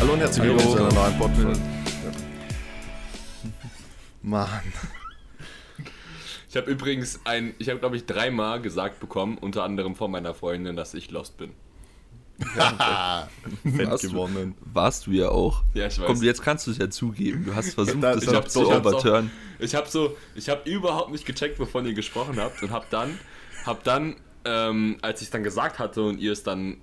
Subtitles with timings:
[0.00, 1.60] Hallo und herzlich willkommen zu einer neuen Podcast.
[4.22, 4.48] Mann.
[6.48, 10.32] Ich habe übrigens ein, ich habe glaube ich dreimal gesagt bekommen, unter anderem von meiner
[10.32, 11.50] Freundin, dass ich lost bin.
[12.40, 14.54] Fett Warst du, gewonnen.
[14.72, 15.64] warst du ja auch.
[15.74, 16.06] Ja, ich weiß.
[16.06, 17.44] Komm, jetzt kannst du es ja zugeben.
[17.44, 19.30] Du hast versucht, Ja, das ich noch zu overturn.
[19.58, 23.18] Ich habe so, ich habe überhaupt nicht gecheckt, wovon ihr gesprochen habt und habe dann,
[23.66, 26.78] habe dann, ähm, als ich es dann gesagt hatte und ihr es dann,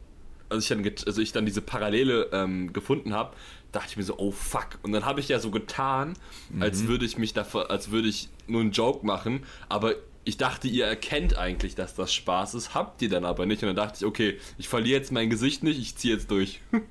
[0.50, 3.34] also ich dann, also ich dann diese Parallele ähm, gefunden habe,
[3.72, 4.80] dachte ich mir so, oh fuck.
[4.84, 6.14] Und dann habe ich ja so getan,
[6.60, 10.68] als würde ich mich dafür, als würde ich nur einen Joke machen, aber ich dachte,
[10.68, 13.62] ihr erkennt eigentlich, dass das Spaß ist, habt ihr dann aber nicht.
[13.64, 16.62] Und dann dachte ich, okay, ich verliere jetzt mein Gesicht nicht, ich ziehe jetzt durch.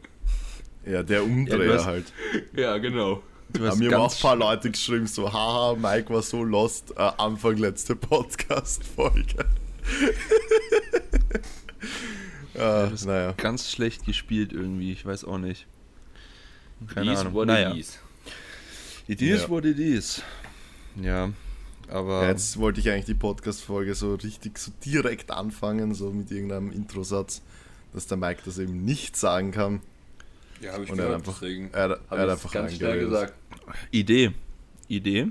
[0.89, 2.05] Ja, der Ja, Umdreher du hast- halt.
[2.57, 3.21] ja, genau.
[3.49, 6.45] Du Ja, hast mir haben auch ein paar Leute geschrieben, so, haha, Mike war so
[6.45, 9.47] lost, äh, Anfang letzte Podcast-Folge.
[12.57, 13.33] äh, naja.
[13.37, 14.93] ganz schlecht gespielt irgendwie.
[14.93, 15.67] Ich weiß auch nicht.
[16.93, 17.35] Keine Is Ahnung.
[17.35, 17.71] what naja.
[17.73, 17.99] it is.
[19.09, 19.49] It is Ja.
[19.49, 20.23] what it is.
[21.01, 21.31] Ja,
[21.89, 26.31] aber Ja, Jetzt wollte ich eigentlich die Podcast-Folge so richtig, so direkt anfangen, so mit
[26.31, 27.43] irgendeinem Introsatz,
[27.93, 29.81] dass der Mike das eben nicht sagen kann.
[30.61, 32.75] Ja, habe ich Und er hat gehört, einfach, deswegen er, er habe hat einfach ganz
[32.75, 33.35] schnell gesagt.
[33.91, 34.33] Idee.
[34.89, 35.29] Idee.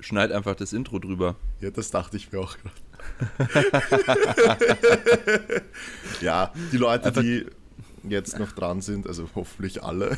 [0.00, 1.36] Schneid einfach das Intro drüber.
[1.60, 2.74] Ja, das dachte ich mir auch gerade.
[6.20, 7.46] ja, die Leute, Einfach- die
[8.08, 10.10] jetzt noch dran sind, also hoffentlich alle,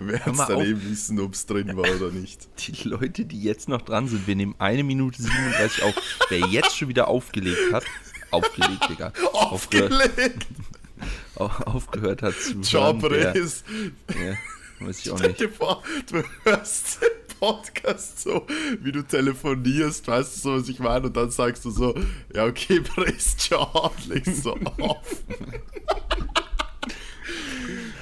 [0.00, 2.48] werden es dann eben wissen, ob es drin war oder nicht.
[2.68, 5.94] Die Leute, die jetzt noch dran sind, wir nehmen eine Minute 37 auf.
[6.28, 7.84] Wer jetzt schon wieder aufgelegt hat,
[8.30, 9.12] aufgelegt, Digga.
[9.32, 10.46] Aufgehört, Aufgelegt!
[11.36, 13.64] au- aufgehört hat zu Job hören, der- ist.
[14.08, 14.36] Ja,
[14.86, 15.40] weiß ich auch Stell nicht.
[15.40, 17.00] dir vor, du hörst
[17.38, 18.46] Podcast so,
[18.80, 21.06] wie du telefonierst, weißt du so, was ich meine?
[21.06, 21.94] Und dann sagst du so,
[22.34, 25.24] ja okay, Press John, legst so auf.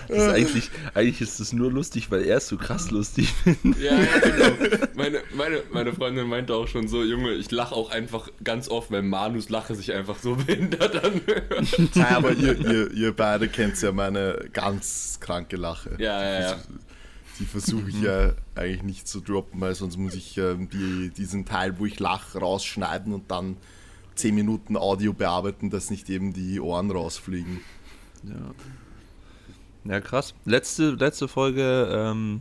[0.08, 3.82] Das ist eigentlich, eigentlich ist es nur lustig, weil er es so krass lustig findet.
[3.82, 4.86] Ja, ja, genau.
[4.94, 8.90] Meine, meine, meine Freundin meinte auch schon so, Junge, ich lache auch einfach ganz oft,
[8.90, 11.94] weil Manus Lache sich einfach so behindert anhört.
[11.94, 15.96] Ja, aber ihr, ihr, ihr beide kennt ja meine ganz kranke Lache.
[15.98, 16.56] Ja, ja, ja.
[17.38, 21.44] Die versuche ich ja eigentlich nicht zu droppen, weil sonst muss ich ähm, die, diesen
[21.44, 23.56] Teil, wo ich lache, rausschneiden und dann
[24.14, 27.60] 10 Minuten Audio bearbeiten, dass nicht eben die Ohren rausfliegen.
[28.22, 28.54] Ja.
[29.84, 30.34] Ja, krass.
[30.44, 32.40] Letzte, letzte Folge ähm,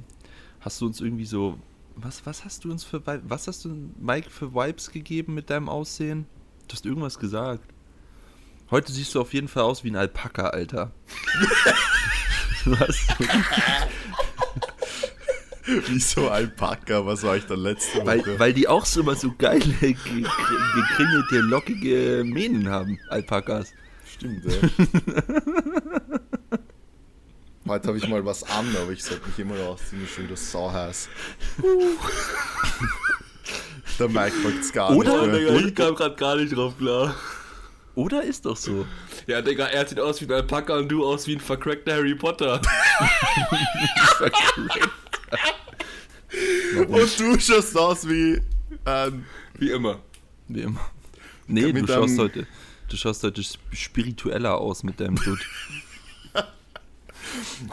[0.61, 1.59] hast du uns irgendwie so.
[1.95, 5.69] Was, was hast du uns für Was hast du Mike für Vibes gegeben mit deinem
[5.69, 6.25] Aussehen?
[6.67, 7.63] Du hast irgendwas gesagt.
[8.71, 10.91] Heute siehst du auf jeden Fall aus wie ein Alpaka, Alter.
[12.65, 12.99] was?
[15.87, 17.05] Wieso Alpaka?
[17.05, 18.05] Was war ich da letzte Woche?
[18.05, 20.27] Weil, weil die auch so immer so geile, ge- ge-
[20.75, 23.73] gekringelte, lockige Mähnen haben, Alpakas.
[24.13, 24.51] Stimmt, ja.
[27.67, 30.51] Heute habe ich mal was an, aber ich sollte mich immer rausziehen, ist schon das
[30.51, 31.09] sau heiß.
[33.97, 35.25] Der Mike packt's gar Oder?
[35.25, 35.65] nicht mehr.
[35.65, 37.15] ich kam gerade gar nicht drauf klar.
[37.95, 38.85] Oder ist doch so?
[39.25, 42.13] Ja, Digga, er sieht aus wie ein Alpaka und du aus wie ein vercrackter Harry
[42.13, 42.61] Potter.
[46.87, 48.41] Und du schaust aus wie
[48.85, 49.25] ein
[49.57, 49.99] Wie immer.
[50.47, 50.79] Wie immer.
[51.47, 52.47] Nee, du schaust heute.
[52.89, 55.39] Du schaust heute sp- spiritueller aus mit deinem Dutt.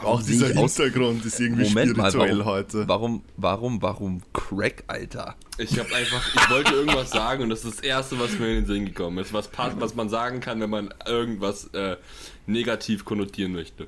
[0.03, 2.87] Auch dieser ich aus- Hintergrund ist irgendwie Moment mal, spirituell warum, heute.
[2.87, 5.35] warum, warum, warum Crack, Alter?
[5.57, 8.55] Ich habe einfach, ich wollte irgendwas sagen und das ist das Erste, was mir in
[8.55, 9.31] den Sinn gekommen ist.
[9.33, 11.97] Was, passt, was man sagen kann, wenn man irgendwas äh,
[12.45, 13.87] negativ konnotieren möchte.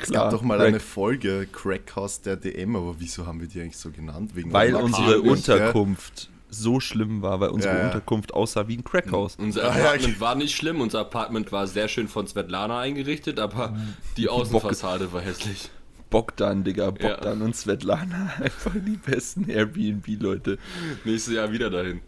[0.00, 0.68] Es gab doch mal Crack.
[0.68, 4.32] eine Folge Crackhouse der DM, aber wieso haben wir die eigentlich so genannt?
[4.34, 7.86] Wegen Weil unsere Unterkunft so schlimm war, weil unsere Ja, ja.
[7.86, 9.36] Unterkunft aussah wie ein Crackhaus.
[9.36, 13.76] Unser ja, Apartment war nicht schlimm, unser Apartment war sehr schön von Svetlana eingerichtet, aber
[14.16, 15.70] die Außenfassade war hässlich.
[16.10, 20.58] Bogdan, Digga, Bogdan und Svetlana, einfach die besten Airbnb-Leute.
[21.04, 22.00] Nächstes Jahr wieder dahin.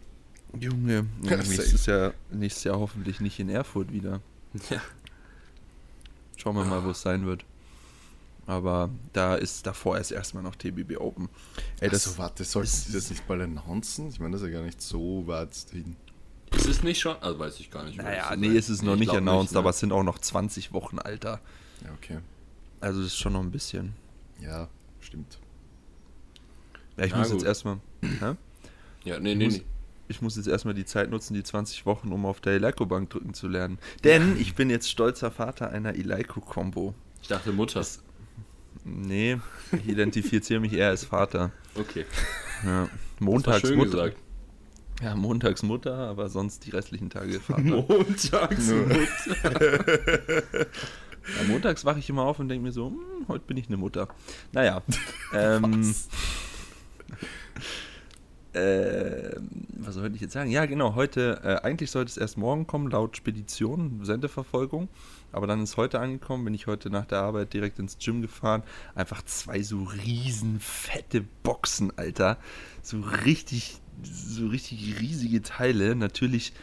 [0.57, 4.21] Junge, ja, Ja, nächstes, Jahr, nächstes Jahr hoffentlich nicht in Erfurt wieder.
[4.69, 4.81] Ja.
[6.37, 7.43] Schauen wir mal, wo es sein wird.
[8.47, 11.27] Aber da ist davor erst erstmal noch TBB Open.
[11.81, 14.07] Ey, das, Achso, warte, sollten sie das nicht mal announcen?
[14.07, 15.97] Ich meine, das ist ja gar nicht so weit hin.
[16.55, 17.17] Ist es nicht schon?
[17.21, 17.97] Also weiß ich gar nicht.
[17.97, 18.55] naja, nee, sein.
[18.55, 19.59] es ist noch Ich nicht announced, ne?
[19.59, 21.41] aber es sind auch noch 20 Wochen, Alter.
[21.83, 22.19] Ja, okay.
[22.79, 23.93] Also das ist schon noch ein bisschen.
[24.41, 24.69] Ja,
[25.01, 25.39] stimmt.
[26.95, 27.39] Ja, ich Na muss gut.
[27.39, 27.79] jetzt erstmal.
[28.01, 28.35] Hä?
[29.03, 29.63] Ja, nee, Ich nee, muss, nee.
[30.07, 33.33] ich muss jetzt erstmal die Zeit nutzen, die 20 Wochen, um auf der Eleiko-Bank drücken
[33.33, 33.77] zu lernen.
[34.05, 36.93] Denn ich bin jetzt stolzer Vater einer Eleiko-Kombo.
[37.21, 37.83] Ich dachte Mutter.
[38.87, 39.37] Nee,
[39.71, 41.51] ich identifiziere mich eher als Vater.
[41.75, 42.05] Okay.
[42.65, 42.83] Ja.
[42.83, 43.91] Das Montags schön Mutter.
[43.91, 44.17] gesagt.
[45.01, 47.61] Ja, montags Mutter, aber sonst die restlichen Tage Vater.
[47.61, 49.85] Montags Mutter.
[51.37, 53.75] Ja, montags wache ich immer auf und denke mir so, hm, heute bin ich eine
[53.75, 54.07] Mutter.
[54.53, 54.81] Naja.
[55.33, 55.93] ähm,
[58.53, 59.31] äh,
[59.77, 60.49] was sollte ich jetzt sagen?
[60.49, 64.87] Ja, genau, heute, äh, eigentlich sollte es erst morgen kommen, laut Spedition, Sendeverfolgung.
[65.31, 68.63] Aber dann ist heute angekommen, bin ich heute nach der Arbeit direkt ins Gym gefahren.
[68.95, 72.37] Einfach zwei so riesen fette Boxen, Alter.
[72.81, 75.95] So richtig, so richtig riesige Teile.
[75.95, 76.53] Natürlich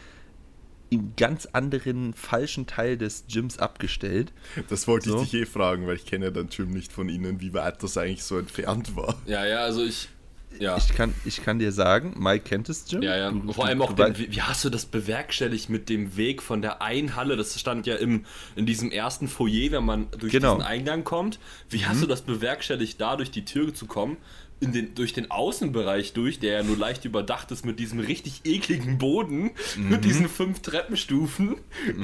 [0.89, 4.33] im ganz anderen falschen Teil des Gyms abgestellt.
[4.69, 5.21] Das wollte So.
[5.21, 7.81] ich dich eh fragen, weil ich kenne ja dein Gym nicht von Ihnen, wie weit
[7.83, 9.15] das eigentlich so entfernt war.
[9.25, 10.09] Ja, ja, also ich.
[10.59, 10.77] Ja.
[10.77, 13.01] Ich kann, ich kann dir sagen, Mike kennt das Gym.
[13.01, 13.31] Ja, ja.
[13.31, 16.61] Du- Vor allem auch, den, wie, wie hast du das bewerkstelligt mit dem Weg von
[16.61, 17.35] der einen Halle?
[17.37, 18.25] Das stand ja im,
[18.55, 20.55] in diesem ersten Foyer, wenn man durch Genau.
[20.55, 21.39] diesen Eingang kommt.
[21.69, 24.17] Wie hast du das bewerkstelligt, da durch die Tür zu kommen?
[24.61, 28.41] In den, durch den Außenbereich durch, der ja nur leicht überdacht ist mit diesem richtig
[28.45, 31.57] ekligen Boden, mit diesen fünf Treppenstufen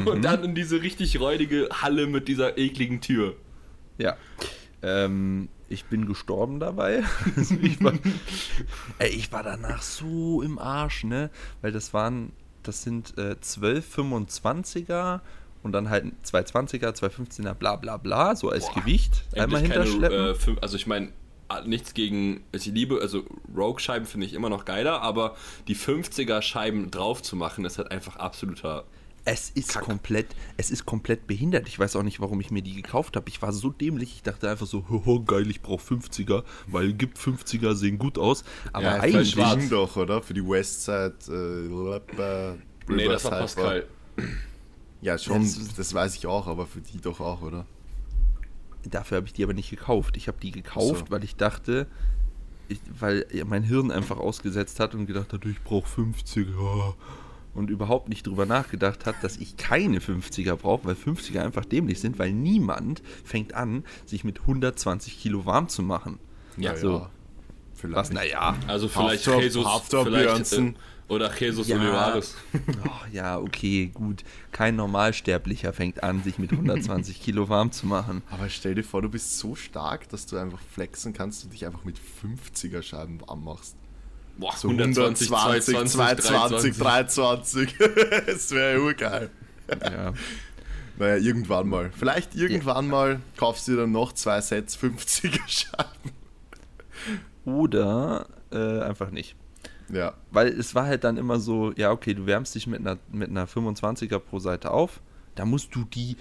[0.06, 3.36] und dann in diese richtig räudige Halle mit dieser ekligen Tür.
[3.98, 4.18] Ja.
[4.84, 7.04] Ähm, ich bin gestorben dabei.
[7.36, 7.94] Also ich, war,
[9.00, 11.30] ey, ich war danach so im Arsch, ne?
[11.62, 12.34] Weil das waren,
[12.64, 15.22] das sind äh, 12 25er
[15.64, 19.24] und dann halt 220er, 215er, bla bla bla, so als Boah, Gewicht.
[19.34, 20.56] Einmal Endlich keine, hinterschleppen.
[20.56, 21.10] äh, also ich meine,
[21.66, 23.24] nichts gegen, ich liebe, also
[23.56, 25.36] Rogue-Scheiben finde ich immer noch geiler, aber
[25.68, 28.86] die 50er-Scheiben drauf zu machen, ist halt einfach absoluter.
[29.24, 29.84] Es ist Kack.
[29.84, 30.28] komplett,
[30.58, 31.68] es ist komplett behindert.
[31.68, 33.30] Ich weiß auch nicht, warum ich mir die gekauft habe.
[33.30, 37.18] Ich war so dämlich, ich dachte einfach so, hoho, geil, ich brauche 50er, weil gibt
[37.20, 38.44] 50er sehen gut aus.
[38.74, 39.70] Aber Ja, eigentlich, schwarz.
[39.70, 40.22] Doch, oder?
[40.24, 41.14] Für die Westside.
[41.28, 42.58] Äh, Lappa-
[42.88, 43.86] Nee, das war Pascal.
[45.02, 47.66] Ja, schon, Das- das weiß ich auch, aber für die doch auch, oder?
[48.84, 50.18] dafür habe ich die aber nicht gekauft.
[50.18, 51.12] Ich habe die gekauft, So.
[51.12, 51.86] weil ich dachte,
[52.68, 56.96] ich, weil mein Hirn einfach ausgesetzt hat und gedacht hat, ich brauche 50er.
[57.54, 62.00] Und überhaupt nicht drüber nachgedacht hat, dass ich keine 50er brauche, weil 50er einfach dämlich
[62.00, 66.18] sind, weil niemand fängt an, sich mit 120 Kilo warm zu machen.
[66.56, 67.08] Ja, so.
[67.74, 67.96] Vielleicht.
[67.98, 68.56] Was, naja.
[68.68, 70.74] Also vielleicht Haftor- Jesus, Haftor vielleicht, äh,
[71.10, 71.76] oder Jesus Ja.
[71.78, 72.36] Olivares.
[72.86, 74.24] Oh, ja, okay, gut.
[74.54, 78.22] Kein Normalsterblicher fängt an, sich mit 120 Kilo warm zu machen.
[78.30, 81.66] Aber stell dir vor, du bist so stark, dass du einfach flexen kannst und dich
[81.66, 83.76] einfach mit 50er Scheiben warm machst.
[84.38, 87.76] Boah, So 120, 120, 22, 22, 23.
[88.28, 89.30] das wäre urgeil.
[89.84, 90.14] Ja.
[90.98, 91.92] Naja, irgendwann mal.
[91.98, 96.12] Vielleicht irgendwann mal kaufst du dir dann noch zwei Sets 50er Scheiben.
[97.46, 99.36] Oder äh, einfach nicht.
[99.92, 100.14] Ja.
[100.32, 103.30] Weil es war halt dann immer so, ja, okay, du wärmst dich mit einer, mit
[103.30, 105.02] einer 25er pro Seite auf,
[105.36, 106.18] da musst du die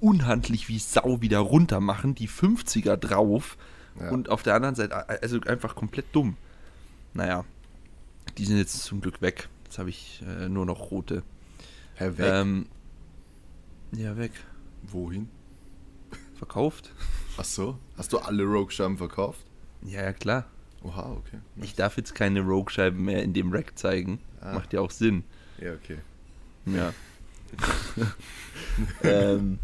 [0.00, 3.56] unhandlich wie Sau wieder runter machen, die 50er drauf
[4.00, 4.10] Ja.
[4.10, 6.36] und auf der anderen Seite, also einfach komplett dumm.
[7.12, 7.44] Naja,
[8.38, 9.48] die sind jetzt zum Glück weg.
[9.64, 11.22] Jetzt habe ich äh, nur noch rote.
[11.94, 12.26] Herr weg.
[12.32, 12.66] Ähm,
[13.92, 14.32] ja, weg.
[14.82, 15.28] Wohin?
[16.36, 16.92] Verkauft?
[17.36, 17.78] Ach so.
[17.96, 19.44] Hast du alle Rogue-Scheiben verkauft?
[19.82, 20.46] Ja, ja, klar.
[20.82, 21.38] Oha, okay.
[21.56, 24.20] Ich darf jetzt keine Rogue-Scheiben mehr in dem Rack zeigen.
[24.40, 24.54] Ah.
[24.54, 25.24] Macht ja auch Sinn.
[25.58, 25.98] Ja, okay.
[26.66, 26.94] Ja.
[29.02, 29.58] ähm,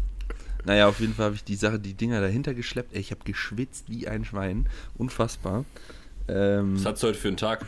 [0.65, 2.93] naja, auf jeden Fall habe ich die Sache, die Dinger dahinter geschleppt.
[2.93, 4.67] Ey, ich habe geschwitzt wie ein Schwein.
[4.97, 5.65] Unfassbar.
[6.27, 7.65] Ähm, Was hast du heute für einen Tag?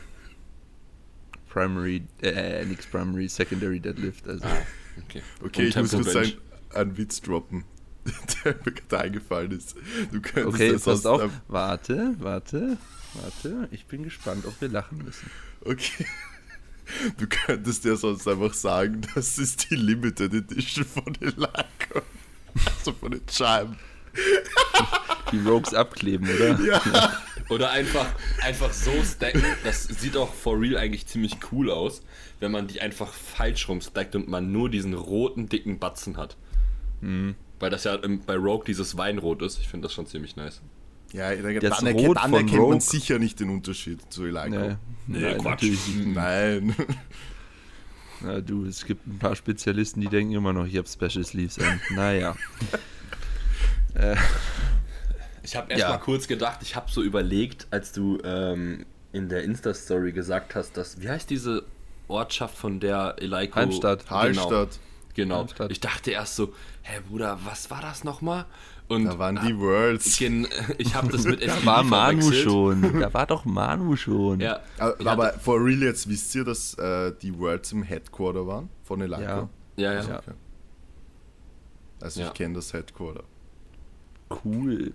[1.50, 4.28] Primary, äh, nix Primary, Secondary Deadlift.
[4.28, 4.46] Also,
[5.08, 6.34] Okay, Okay, Und ich muss kurz einen,
[6.74, 7.64] einen Witz droppen,
[8.44, 9.76] der mir gerade eingefallen ist.
[10.12, 11.32] Du könntest okay, das passt auf.
[11.48, 12.78] Warte, warte,
[13.14, 13.68] warte.
[13.72, 15.30] Ich bin gespannt, ob wir lachen müssen.
[15.62, 16.06] Okay.
[17.18, 22.02] Du könntest ja sonst einfach sagen, das ist die Limited Edition von Elaco.
[22.80, 23.76] Also von den Scheiben.
[25.32, 26.60] Die Rogues abkleben, oder?
[26.60, 26.82] Ja.
[27.50, 28.06] Oder einfach,
[28.44, 29.44] einfach so stacken.
[29.64, 32.02] Das sieht auch for real eigentlich ziemlich cool aus,
[32.40, 36.38] wenn man die einfach falsch rumstackt und man nur diesen roten, dicken Batzen hat.
[37.02, 37.36] Mhm.
[37.60, 39.60] Weil das ja im, bei Rogue dieses Weinrot ist.
[39.60, 40.62] Ich finde das schon ziemlich nice.
[41.12, 42.82] Ja, dann, Das dann, erkennt, Rot dann von erkennt man Rogue.
[42.82, 44.50] sicher nicht den Unterschied zu Elaco.
[44.52, 44.76] Nee,
[45.08, 45.64] Nee, nein, Quatsch.
[45.64, 46.06] nicht.
[46.06, 46.76] Nein.
[48.22, 51.58] Na, du, es gibt ein paar Spezialisten, die denken immer noch, ich habe Special Sleeves
[51.60, 51.82] an.
[51.96, 52.36] Naja.
[53.96, 54.16] äh,
[55.44, 55.90] Ich habe erst Ja.
[55.90, 60.78] mal kurz gedacht, ich habe so überlegt, als du ähm, in der Insta-Story gesagt hast,
[60.78, 61.64] dass, wie heißt diese
[62.08, 63.56] Ortschaft, von der Eleiko...
[63.56, 64.06] Hallstatt.
[64.08, 64.80] Genau, Hallstatt.
[65.16, 65.38] genau.
[65.40, 65.72] Hallstatt.
[65.72, 66.54] Ich dachte erst so,
[66.84, 68.46] hä Bruder, was war das nochmal?
[68.88, 70.18] Und Da waren ah, die Worlds.
[70.18, 70.48] gen-
[70.80, 72.82] ich habe das mit da war Manu schon.
[73.00, 74.40] Da war doch Manu schon.
[74.40, 78.48] Ja, Aber, ich aber for real jetzt wisst ihr, dass äh, die Worlds im Headquarter
[78.48, 79.22] waren von Elaco?
[79.24, 79.50] Ja.
[79.78, 80.02] ja, ja.
[80.10, 80.18] Ja.
[80.18, 80.32] Okay.
[82.02, 82.28] Also Ja.
[82.28, 83.24] ich kenne das Headquarter.
[84.44, 84.94] Cool.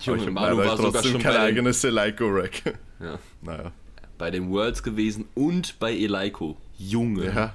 [0.00, 2.78] Junge, ich Manu war sogar trotzdem schon kein bei eigenes Elaco-Rack.
[3.00, 3.72] ja, naja.
[4.16, 6.56] bei den Worlds gewesen und bei Eleiko.
[6.76, 7.26] Junge.
[7.26, 7.54] Ja,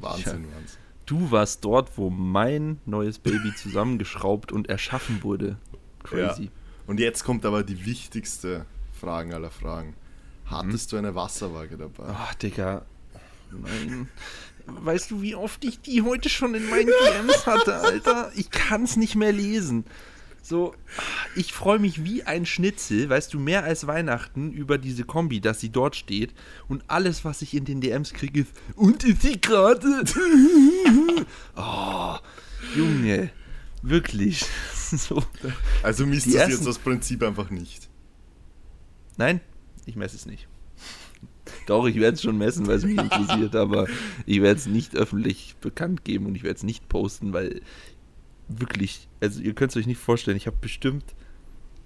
[0.00, 0.78] Wahnsinn, Wahnsinn.
[1.06, 5.56] Du warst dort, wo mein neues Baby zusammengeschraubt und erschaffen wurde.
[6.02, 6.44] Crazy.
[6.44, 6.50] Ja.
[6.86, 8.64] Und jetzt kommt aber die wichtigste
[8.98, 9.94] Frage aller Fragen.
[10.46, 12.04] Hattest du eine Wasserwaage dabei?
[12.08, 12.84] Ach, Digga.
[13.50, 14.08] Nein.
[14.66, 18.32] Weißt du, wie oft ich die heute schon in meinen DMs hatte, Alter?
[18.34, 19.84] Ich kann es nicht mehr lesen.
[20.46, 20.74] So,
[21.36, 25.58] ich freue mich wie ein Schnitzel, weißt du, mehr als Weihnachten über diese Kombi, dass
[25.58, 26.34] sie dort steht.
[26.68, 30.04] Und alles, was ich in den DMs kriege, ist, und ist sie gerade?
[31.56, 32.16] oh,
[32.76, 33.30] Junge,
[33.82, 34.44] wirklich.
[34.84, 35.24] So.
[35.82, 37.88] Also misst ersten- jetzt das Prinzip einfach nicht.
[39.16, 39.40] Nein,
[39.86, 40.46] ich messe es nicht.
[41.66, 43.88] Doch, ich werde es schon messen, weil es mich interessiert, aber
[44.26, 47.62] ich werde es nicht öffentlich bekannt geben und ich werde es nicht posten, weil
[48.48, 51.04] wirklich, also ihr könnt es euch nicht vorstellen, ich habe bestimmt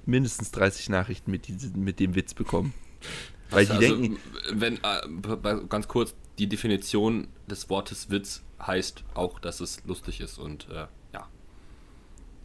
[0.06, 2.72] mindestens 30 Nachrichten mit, diesem, mit dem Witz bekommen.
[3.50, 4.18] Weil die also, denken,
[4.52, 10.38] wenn, äh, ganz kurz, die Definition des Wortes Witz heißt auch, dass es lustig ist
[10.38, 11.28] und äh, ja.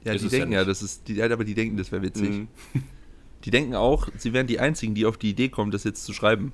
[0.03, 0.69] ja, ist die ja denken ja, nicht.
[0.69, 2.29] das ist, die, ja, aber die denken, das wäre witzig.
[2.29, 2.47] Mhm.
[3.43, 6.13] Die denken auch, sie wären die Einzigen, die auf die Idee kommen, das jetzt zu
[6.13, 6.53] schreiben.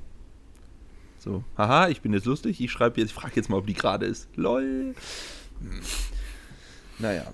[1.20, 3.76] So, haha, ich bin jetzt lustig, ich schreibe jetzt, ich frage jetzt mal, ob die
[3.76, 4.28] gerade ist.
[4.36, 4.96] LOL.
[5.60, 5.82] Hm.
[6.98, 7.32] Naja.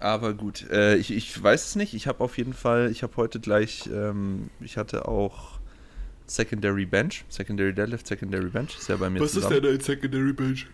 [0.00, 1.94] Aber gut, äh, ich, ich weiß es nicht.
[1.94, 5.60] Ich habe auf jeden Fall, ich habe heute gleich, ähm, ich hatte auch
[6.26, 9.64] Secondary Bench, Secondary Deadlift, Secondary Bench, ist ja bei mir zusammen.
[9.64, 10.66] ein Secondary Bench?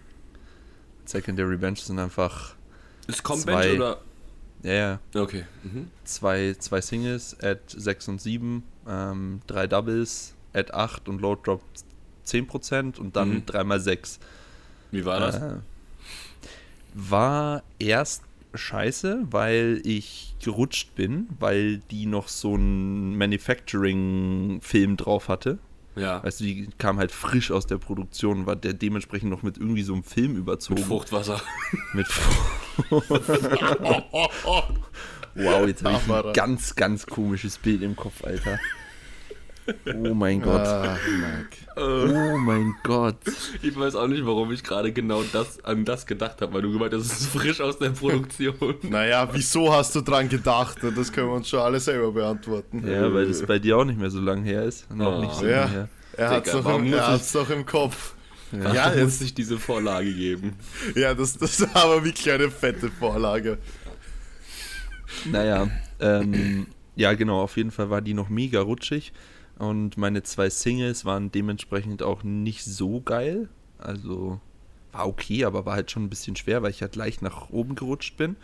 [1.05, 2.55] Secondary Bench sind einfach,
[3.07, 3.63] Ist Com Zwei.
[3.63, 4.01] Bench oder?
[4.63, 5.45] ja, ja, Okay.
[5.65, 5.91] Mhm.
[6.05, 11.63] zwei, zwei Singles at 6 und 7, ähm, drei Doubles at 8 und Load Drop
[12.25, 13.43] 10% und dann Mhm.
[13.47, 14.19] 3x6.
[14.91, 15.37] Wie war das?
[15.37, 15.57] Äh,
[16.95, 18.23] war erst
[18.55, 25.59] scheiße, weil ich gerutscht bin, weil die noch so einen Manufacturing-Film drauf hatte.
[25.97, 26.23] ja.
[26.23, 29.83] Weißt du, die kam halt frisch aus der Produktion, war der dementsprechend noch mit irgendwie
[29.83, 30.81] so einem Film überzogen.
[30.81, 31.41] Mit Fruchtwasser.
[31.93, 32.39] Mit Frucht.
[35.35, 38.59] wow, jetzt habe ich ein ganz, ganz komisches Bild im Kopf, Alter.
[40.03, 40.67] Oh mein Gott.
[40.67, 40.97] Ah.
[41.77, 43.17] Oh mein Gott.
[43.63, 46.73] Ich weiß auch nicht, warum ich gerade genau das an das gedacht habe, weil du
[46.73, 48.55] gemeint hast, es ist frisch aus der Produktion.
[48.83, 50.79] Naja, wieso hast du dran gedacht?
[50.97, 52.87] Das können wir uns schon alle selber beantworten.
[52.87, 54.91] Ja, weil das bei dir auch nicht mehr so lang her ist.
[54.95, 55.21] Noch Oh.
[55.21, 55.61] nicht so Ja.
[55.63, 55.89] lange her.
[56.17, 56.93] Er hat es doch, muss
[57.35, 58.15] er doch im Kopf.
[58.51, 58.73] Ja.
[58.75, 60.55] Ja, muss jetzt, ich diese Vorlage geben.
[60.95, 63.59] ja das, das war aber wirklich eine fette Vorlage.
[65.25, 65.69] Naja,
[66.01, 69.13] ähm, ja genau, auf jeden Fall war die noch mega rutschig
[69.59, 73.49] und meine zwei Singles waren dementsprechend auch nicht so geil.
[73.79, 74.41] Also
[74.93, 77.75] war okay, aber war halt schon ein bisschen schwer, weil ich halt leicht nach oben
[77.75, 78.37] gerutscht bin.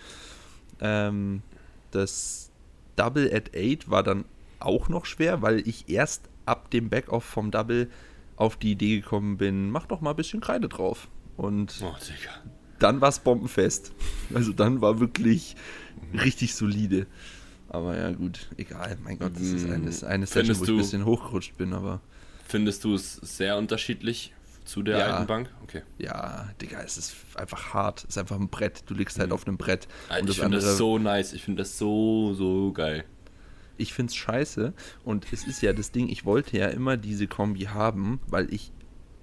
[0.80, 1.42] Ähm,
[1.90, 2.50] das
[2.97, 4.25] Double at 8 war dann
[4.61, 7.90] auch noch schwer, weil ich erst ab dem Backoff vom Double
[8.37, 11.09] auf die Idee gekommen bin, mach doch mal ein bisschen Kreide drauf.
[11.37, 11.94] Und Oh,
[12.78, 13.92] dann war es bombenfest.
[14.35, 15.56] Also dann war wirklich
[16.12, 17.06] richtig solide.
[17.75, 18.97] Aber ja, gut, egal.
[19.02, 22.00] Mein Gott, das ist eine, eine Session, Findest wo ich ein bisschen hochgerutscht bin, aber
[22.47, 24.33] Findest du es sehr unterschiedlich
[24.64, 25.07] zu der Ja.
[25.16, 25.50] alten Bank?
[25.64, 25.83] Okay.
[25.99, 28.04] ja, Digga, es ist einfach hart.
[28.04, 28.85] Es ist einfach ein Brett.
[28.87, 29.88] Du liegst halt auf einem Brett.
[30.09, 30.31] Und Mhm.
[30.31, 31.33] ich finde das so nice.
[31.33, 33.04] Ich finde das so, so geil.
[33.76, 34.73] ich finde es scheiße.
[35.04, 38.71] Und es ist ja das Ding, ich wollte ja immer diese Kombi haben, weil ich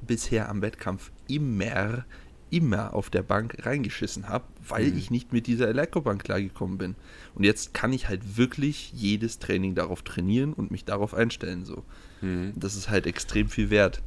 [0.05, 2.03] bisher am Wettkampf immer,
[2.51, 4.97] immer auf der Bank reingeschissen habe, weil Mhm.
[4.97, 6.95] ich nicht mit dieser Elektrobank klargekommen bin.
[7.33, 11.65] Und jetzt kann ich halt wirklich jedes Training darauf trainieren und mich darauf einstellen.
[11.65, 11.83] So.
[12.21, 12.53] Mhm.
[12.55, 14.01] Das ist halt extrem viel wert.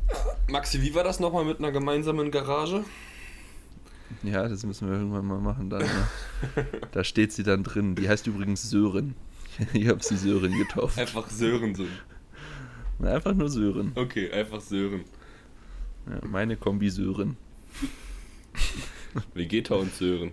[0.48, 2.84] Maxi, wie war das nochmal mit einer gemeinsamen Garage?
[4.22, 5.80] Ja, das müssen wir irgendwann mal machen dann.
[5.82, 6.62] Ja.
[6.92, 7.94] da steht sie dann drin.
[7.96, 9.14] Die heißt übrigens Sören.
[9.72, 10.98] Ich habe sie Sören getauft.
[10.98, 11.86] Einfach Sörensen.
[13.00, 13.92] Einfach nur Sören.
[13.94, 15.04] Okay, einfach Sören.
[16.08, 17.36] Ja, meine Kombi Sören.
[19.34, 20.32] Vegeta und Sören.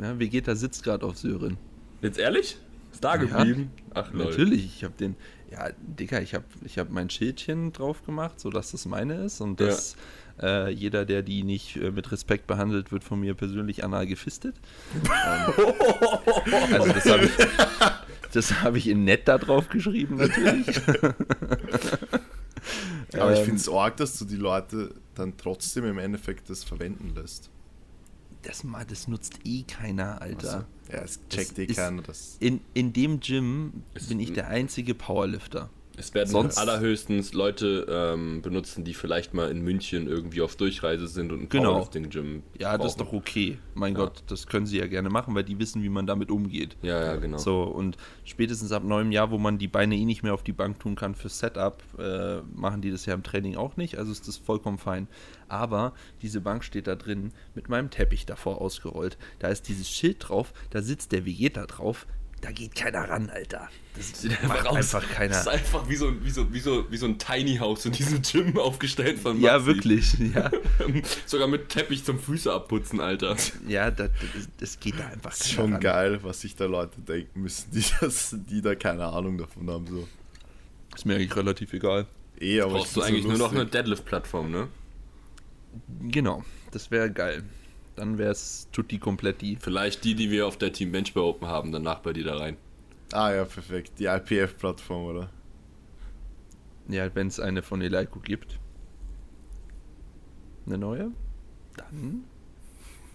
[0.00, 1.56] Ja, Vegeta sitzt gerade auf Sören.
[2.02, 2.58] Jetzt ehrlich?
[2.92, 3.16] Ist da Ja.
[3.16, 3.70] geblieben?
[3.94, 4.26] Ach, lol.
[4.26, 5.16] Natürlich, ich habe den.
[5.50, 9.60] Ja, Digga, ich habe ich hab mein Schildchen drauf gemacht, sodass das meine ist und
[9.60, 9.66] Ja.
[9.68, 9.96] dass
[10.42, 14.56] äh, jeder, der die nicht äh, mit Respekt behandelt, wird von mir persönlich anal gefistet.
[14.94, 15.54] ähm,
[16.74, 17.30] also das habe ich,
[18.32, 20.66] das hab ich in nett da drauf geschrieben, natürlich.
[23.14, 26.64] Aber ich Ähm, finde es arg, dass du die Leute dann trotzdem im Endeffekt das
[26.64, 27.50] verwenden lässt.
[28.42, 30.66] das, das nutzt eh keiner, Alter.
[30.88, 32.02] Also, ja, es checkt Das eh keiner.
[32.02, 35.70] Das, In, in dem Gym bin ich der einzige Powerlifter.
[35.98, 41.06] Es werden Sonst- allerhöchstens Leute ähm, benutzen, die vielleicht mal in München irgendwie auf Durchreise
[41.08, 41.70] sind und ein Genau.
[41.72, 43.06] Powerlifting-Gym Ja, das ist brauchen.
[43.12, 43.58] doch okay.
[43.74, 44.00] Mein Ja.
[44.00, 46.76] Gott, das können sie ja gerne machen, weil die wissen, wie man damit umgeht.
[46.82, 47.38] Ja, ja, genau.
[47.38, 50.52] So, und spätestens ab neuem Jahr, wo man die Beine eh nicht mehr auf die
[50.52, 54.12] Bank tun kann für Setup, äh, machen die das ja im Training auch nicht, also
[54.12, 55.08] ist das vollkommen fein.
[55.48, 59.16] Aber diese Bank steht da drin mit meinem Teppich davor ausgerollt.
[59.38, 62.06] Da ist dieses Schild drauf, da sitzt der Vegeta drauf.
[62.42, 63.68] Da geht keiner ran, Alter.
[63.96, 64.76] Das Sieht macht aus.
[64.76, 65.40] einfach Das keiner.
[65.40, 68.20] ist einfach wie so, wie so, wie so, wie so ein Tiny House in diesem
[68.22, 69.66] Gym aufgestellt von Ja, Maxi.
[69.66, 70.16] wirklich.
[70.34, 70.50] Ja,
[71.24, 73.36] Sogar mit Teppich zum Füße abputzen, Alter.
[73.66, 75.80] ja das, das, das geht da einfach Das ist schon ran.
[75.80, 79.86] geil, was sich da Leute denken müssen, die, das, die da keine Ahnung davon haben.
[79.86, 80.06] So.
[80.94, 82.06] Ist mir eigentlich relativ egal.
[82.38, 83.64] Eh, aber Brauchst du eigentlich so nur noch eine.
[83.64, 84.68] Deadlift-Plattform, ne?
[86.02, 87.42] Genau, das wäre geil.
[87.96, 89.56] Dann wäre es Tutti Kompletti.
[89.60, 92.36] Vielleicht die, die wir auf der Team Bench bei Open haben, danach bei dir da
[92.36, 92.56] rein.
[93.12, 93.92] Ah ja, perfekt.
[93.98, 95.30] Die IPF-Plattform, oder?
[96.88, 98.58] Ja, wenn es eine von Eleiko gibt.
[100.66, 101.10] Eine neue?
[101.76, 102.24] Dann.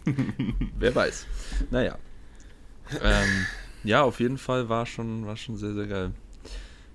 [0.80, 1.28] Wer weiß.
[1.70, 1.98] Naja.
[3.02, 3.46] Ähm,
[3.84, 6.12] ja, auf jeden Fall war schon, war schon sehr, sehr geil.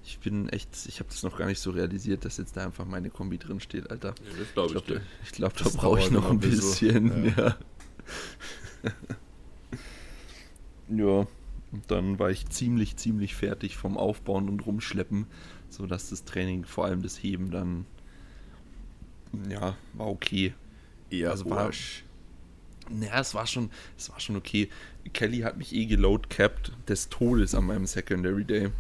[0.04, 2.84] Ich bin echt, ich habe das noch gar nicht so realisiert, dass jetzt da einfach
[2.84, 4.14] meine Kombi drin steht, Alter.
[4.24, 5.06] Ja, das glaube Ich ich, glaube, dir.
[5.24, 7.34] ich glaub, da brauche ich noch ein ein bisschen, bisschen.
[7.36, 7.46] Ja.
[7.48, 7.56] ja,
[11.76, 15.26] und dann war ich ziemlich, ziemlich fertig vom Aufbauen und Rumschleppen,
[15.68, 17.86] sodass das Training, vor allem das Heben, dann
[19.48, 20.54] ja, war okay.
[21.10, 22.02] Eher Also war- Arsch.
[23.00, 24.68] Ja, es war schon, es war schon okay.
[25.12, 28.70] Kelly hat mich eh geload capped des Todes an meinem Secondary Day.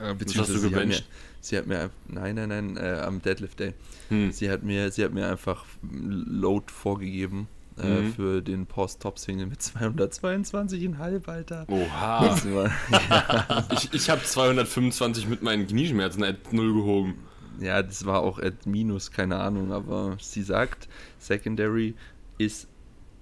[0.00, 1.00] Äh, beziehungsweise du sie hat, mir,
[1.40, 3.74] sie hat mir, nein, nein, nein, äh, am Deadlift Day.
[4.08, 4.32] Hm.
[4.32, 7.46] Sie hat mir, sie hat mir einfach Load vorgegeben
[7.78, 8.12] äh, Mhm.
[8.14, 11.66] für den Post-Top-Single mit 222,5, Alter.
[11.68, 12.36] Oha.
[12.54, 17.14] War, ich ich habe 225 mit meinen Knieschmerzen at null gehoben.
[17.60, 20.88] ja, das war auch at minus, keine Ahnung, aber sie sagt,
[21.18, 21.94] Secondary
[22.38, 22.68] ist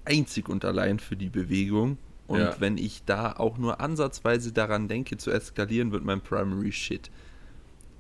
[0.05, 1.99] einzig und allein für die Bewegung.
[2.27, 2.55] Und Ja.
[2.61, 7.11] wenn ich da auch nur ansatzweise daran denke zu eskalieren, wird mein Primary Shit.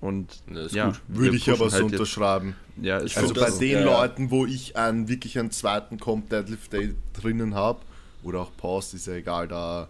[0.03, 1.01] Und Das ist ja, gut.
[1.09, 2.55] Würde ich aber so halt jetzt- unterschreiben.
[2.83, 3.35] Ja, ist Also so.
[3.35, 3.85] bei das- den ja, ja.
[4.03, 7.79] Leuten, wo ich einen, wirklich einen zweiten Comp Deadlift Day drinnen habe,
[8.25, 9.89] oder auch Pause, ist ja egal, da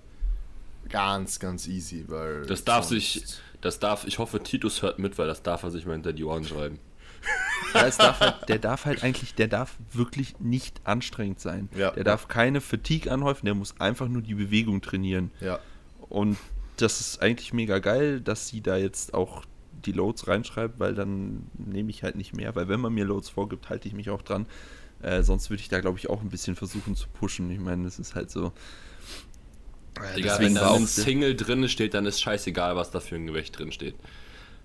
[0.89, 2.47] ganz, ganz easy, weil.
[2.47, 3.25] Das darf sich,
[3.61, 6.25] das darf, ich hoffe, Titus hört mit, weil das darf er sich mal hinter die
[6.25, 6.79] Ohren schreiben.
[7.75, 11.71] Ja, es darf halt, der darf halt eigentlich, der darf wirklich nicht anstrengend sein.
[11.75, 11.93] Ja.
[11.93, 15.31] Der darf keine Fatigue anhäufen, der muss einfach nur die Bewegung trainieren.
[15.41, 15.59] Ja,
[16.11, 16.37] Und
[16.77, 19.45] das ist eigentlich mega geil, dass sie da jetzt auch
[19.87, 23.29] die Loads reinschreibt, weil dann nehme ich halt nicht mehr, weil wenn man mir Loads
[23.29, 24.47] vorgibt, halte ich mich auch dran.
[25.03, 27.51] Äh, sonst würde ich da, glaube ich, auch ein bisschen versuchen zu pushen.
[27.51, 28.53] Ich meine, das ist halt so.
[30.01, 33.27] Äh, Digga, wenn da ein Single drin steht, dann ist scheißegal, was da für ein
[33.27, 33.95] Gewicht drin steht.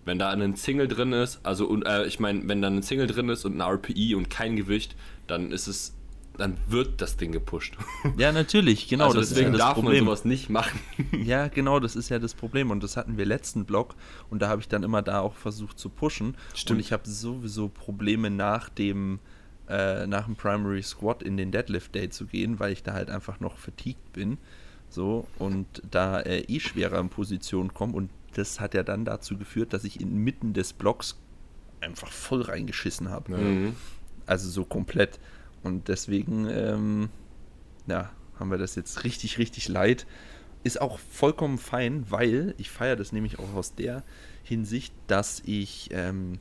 [0.06, 3.08] Wenn da ein Single drin ist, also und, äh, ich meine, wenn da ein Single
[3.08, 5.97] drin ist und ein RPI und kein Gewicht, dann ist es,
[6.38, 7.78] dann wird das Ding gepusht.
[8.18, 9.06] Ja, natürlich, genau.
[9.06, 10.06] also das deswegen ja das darf Problem.
[10.06, 10.80] man sowas nicht machen.
[11.24, 12.72] Ja, genau, das ist ja das Problem.
[12.72, 13.96] Und das hatten wir letzten Block.
[14.30, 16.36] Und da habe ich dann immer da auch versucht zu pushen.
[16.54, 16.78] Stimmt.
[16.78, 19.20] Und ich habe sowieso Probleme nach dem,
[19.68, 23.10] äh, nach dem Primary Squat in den Deadlift Day zu gehen, weil ich da halt
[23.10, 24.38] einfach noch fatigued bin.
[24.90, 27.94] So, und da äh, eh schwerer in Position komme.
[27.94, 31.18] Und das hat ja dann dazu geführt, dass ich inmitten des Blocks
[31.82, 33.38] einfach voll reingeschissen habe.
[33.38, 33.76] Mhm.
[34.26, 35.20] Also so komplett.
[35.64, 37.10] Und deswegen, ähm,
[37.88, 40.06] ja, haben wir das jetzt richtig, richtig leid.
[40.64, 44.04] Ist auch vollkommen fein, weil ich feiere das nämlich auch aus der
[44.44, 46.40] Hinsicht, dass ich ähm,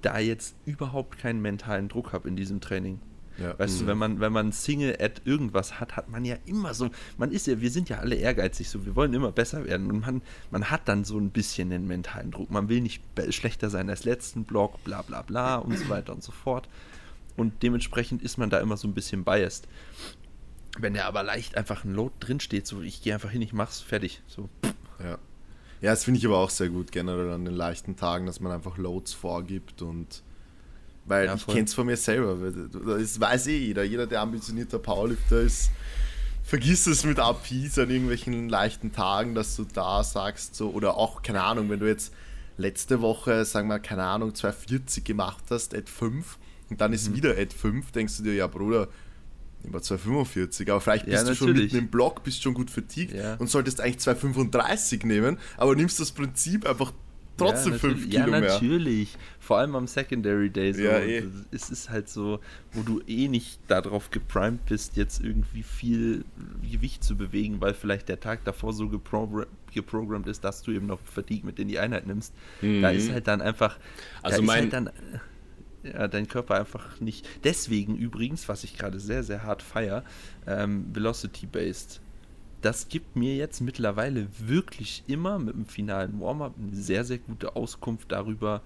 [0.00, 2.98] da jetzt überhaupt keinen mentalen Druck habe in diesem Training.
[3.38, 3.58] ja.
[3.58, 3.80] Weißt Mhm.
[3.80, 7.46] du, wenn man, wenn man Single-Ad irgendwas hat, hat man ja immer so, man ist
[7.46, 10.70] ja, wir sind ja alle ehrgeizig, so, wir wollen immer besser werden und man, man
[10.70, 12.50] hat dann so ein bisschen den mentalen Druck.
[12.50, 16.22] Man will nicht schlechter sein als letzten Block, bla bla bla und so weiter und
[16.22, 16.68] so fort.
[17.36, 19.68] Und dementsprechend ist man da immer so ein bisschen biased.
[20.78, 23.80] Wenn da aber leicht einfach ein Load drinsteht, so ich gehe einfach hin, ich mach's,
[23.80, 24.22] fertig.
[24.26, 24.48] So.
[24.98, 25.18] Ja.
[25.80, 28.52] Ja, das finde ich aber auch sehr gut, generell an den leichten Tagen, dass man
[28.52, 30.22] einfach Loads vorgibt und
[31.04, 32.36] weil Ja, ich kenne es von mir selber,
[32.96, 35.72] das weiß eh jeder, jeder, der ambitionierter Powerlifter ist,
[36.44, 41.22] vergiss es mit APs an irgendwelchen leichten Tagen, dass du da sagst, so, oder auch,
[41.22, 42.12] keine Ahnung, wenn du jetzt
[42.56, 46.38] letzte Woche, sagen wir, keine Ahnung, 240 gemacht hast, at 5
[46.72, 46.94] und dann Mhm.
[46.96, 48.88] ist wieder at 5, denkst du dir, ja Bruder,
[49.64, 53.14] immer 245, aber vielleicht Ja, bist du schon mitten im Block, bist schon gut vertiegt
[53.14, 53.36] Ja.
[53.36, 56.92] und solltest eigentlich 235 nehmen, aber nimmst das Prinzip einfach
[57.36, 59.16] trotzdem ja, 5 Kilo ja, natürlich.
[59.40, 60.72] Vor allem am Secondary Day.
[60.74, 60.82] So.
[60.82, 61.24] Ja, eh.
[61.50, 62.40] Es ist halt so,
[62.72, 66.24] wo du eh nicht darauf geprimed bist, jetzt irgendwie viel
[66.70, 70.86] Gewicht zu bewegen, weil vielleicht der Tag davor so gepro geprogrammt ist, dass du eben
[70.86, 72.34] noch Fatigue mit in die Einheit nimmst.
[72.60, 73.78] Da ist halt dann einfach.
[74.22, 74.90] Also mein- halt dann,
[75.82, 77.28] ja, dein Körper einfach nicht.
[77.44, 80.04] Deswegen übrigens, was ich gerade sehr, sehr hart feier,
[80.46, 82.00] ähm, Velocity-Based.
[82.60, 87.56] Das gibt mir jetzt mittlerweile wirklich immer mit dem finalen Warm-up eine sehr, sehr gute
[87.56, 88.62] Auskunft darüber,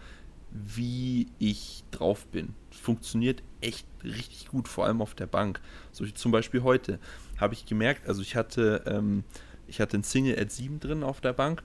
[0.50, 2.55] wie ich drauf bin.
[2.70, 5.61] Funktioniert echt richtig gut, vor allem auf der Bank.
[5.92, 6.98] So wie zum Beispiel heute
[7.38, 9.24] habe ich gemerkt, also ich hatte, ähm,
[9.66, 11.62] ich hatte einen Single at 7 drin auf der Bank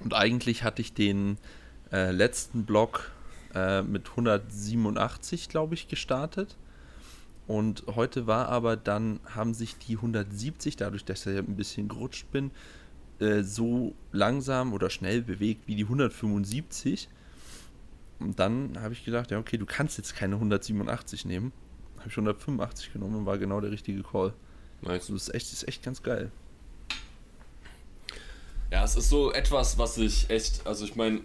[0.00, 1.36] und eigentlich hatte ich den
[1.92, 3.10] äh, letzten Block
[3.54, 6.56] äh, mit 187, glaube ich, gestartet.
[7.46, 12.30] Und heute war aber dann, haben sich die 170, dadurch, dass ich ein bisschen gerutscht
[12.30, 12.52] bin,
[13.18, 17.08] äh, so langsam oder schnell bewegt wie die 175.
[18.20, 21.52] Und dann habe ich gedacht, ja, okay, du kannst jetzt keine 187 nehmen.
[21.98, 24.32] Habe ich 185 genommen und war genau der richtige Call.
[24.82, 24.92] Nice.
[25.02, 26.30] Also das ist echt, das ist echt ganz geil.
[28.70, 31.22] Ja, es ist so etwas, was ich echt, also ich meine,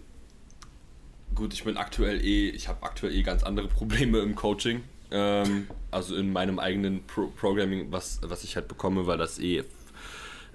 [1.34, 4.82] gut, ich bin aktuell eh, ich habe aktuell eh ganz andere Probleme im Coaching.
[5.10, 9.62] Ähm, also in meinem eigenen Pro Programming, was, was ich halt bekomme, weil das eh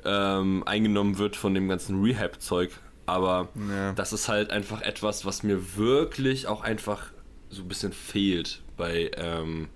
[0.03, 2.71] ähm, eingenommen wird von dem ganzen Rehab-Zeug.
[3.05, 3.93] Aber Ja.
[3.93, 7.07] das ist halt einfach etwas, was mir wirklich auch einfach
[7.49, 9.67] so ein bisschen fehlt bei, ähm,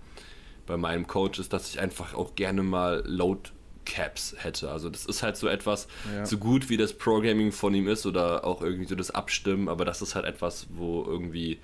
[0.65, 3.51] bei meinem Coach, ist, dass ich einfach auch gerne mal Load
[3.85, 4.71] Caps hätte.
[4.71, 6.25] Also das ist halt so etwas, Ja.
[6.25, 9.85] so gut wie das Programming von ihm ist oder auch irgendwie so das Abstimmen, aber
[9.85, 11.59] das ist halt etwas, wo irgendwie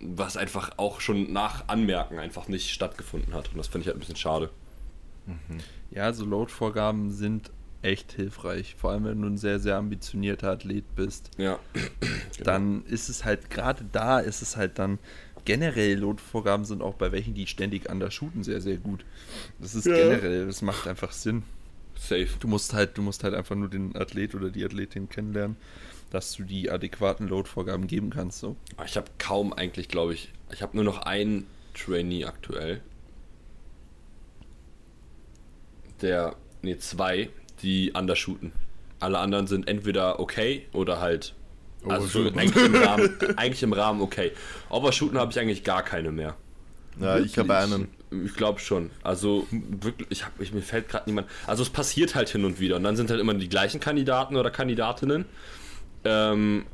[0.00, 3.50] was einfach auch schon nach Anmerken einfach nicht stattgefunden hat.
[3.50, 4.50] Und das finde ich halt ein bisschen schade.
[5.90, 7.50] Ja, so Load-Vorgaben sind
[7.82, 8.74] echt hilfreich.
[8.78, 11.30] Vor allem, wenn du ein sehr, sehr ambitionierter Athlet bist.
[11.36, 11.58] Ja.
[12.42, 14.98] Dann ist es halt, gerade da ist es halt dann,
[15.44, 19.04] generell Load-Vorgaben sind auch bei welchen, die ständig anders shooten, sehr, sehr gut.
[19.58, 19.94] Das ist Ja.
[19.96, 21.42] generell, das macht einfach Sinn.
[21.96, 22.28] Safe.
[22.38, 25.56] Du musst halt, du musst halt einfach nur den Athlet oder die Athletin kennenlernen,
[26.10, 28.38] dass du die adäquaten Load-Vorgaben geben kannst.
[28.38, 28.56] So.
[28.86, 32.80] Ich habe kaum eigentlich, glaube ich, ich habe nur noch einen Trainee aktuell.
[36.00, 37.30] Der, nee, zwei,
[37.62, 38.52] die undershooten.
[39.00, 41.34] Alle anderen sind entweder okay oder halt.
[41.90, 42.38] Also so Overshooten.
[42.38, 44.32] eigentlich im Rahmen, eigentlich im Rahmen okay.
[44.70, 46.36] Overshooten habe ich eigentlich gar keine mehr.
[47.00, 47.88] Ja, ich habe einen.
[48.24, 48.90] Ich glaube schon.
[49.02, 51.28] Also wirklich, ich hab, ich, mir fällt gerade niemand.
[51.46, 52.76] Also es passiert halt hin und wieder.
[52.76, 55.26] Und dann sind halt immer die gleichen Kandidaten oder Kandidatinnen.
[56.04, 56.66] Ähm,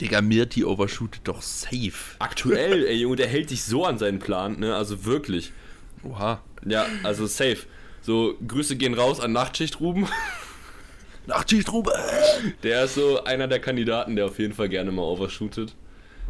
[0.00, 2.16] Digga, Mirti overshootet doch safe.
[2.18, 4.74] aktuell, ey Junge, der hält sich so an seinen Plan, ne?
[4.74, 5.52] Also wirklich.
[6.02, 6.40] Oha.
[6.66, 7.58] Ja, also safe.
[8.02, 10.06] So, Grüße gehen raus an Nachtschicht Ruben.
[11.26, 11.84] Nachtschichtruhe!
[12.62, 15.74] Der ist so einer der Kandidaten, der auf jeden Fall gerne mal overshootet.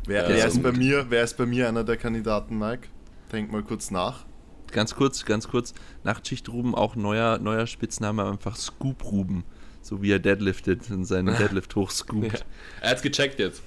[0.06, 2.88] Wer, Ja, wer, ist bei mir, wer ist bei mir einer der Kandidaten, Mike?
[3.32, 4.24] Denk mal kurz nach.
[4.70, 5.72] Ganz kurz, ganz kurz.
[6.04, 9.44] Nachtschichtruben, auch neuer, neuer Spitzname, einfach Scoop Ruben.
[9.82, 11.82] So wie er deadliftet und seinen Deadlift Ja.
[11.82, 12.44] hochscoopt.
[12.80, 13.62] Er hat's gecheckt jetzt.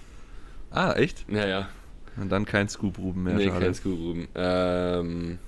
[0.70, 1.26] Ah, echt?
[1.30, 1.70] Ja, ja.
[2.18, 3.36] Und dann kein Scoop Ruben mehr.
[3.36, 3.60] nee, schade.
[3.66, 4.28] kein Scoop Ruben.
[4.36, 5.40] Ähm.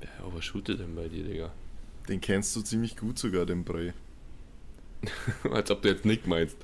[0.00, 1.50] Wer overshootet denn bei dir, Digga?
[2.08, 3.92] Den kennst du ziemlich gut sogar, den Bray.
[5.50, 6.56] Als ob du jetzt Nick meinst.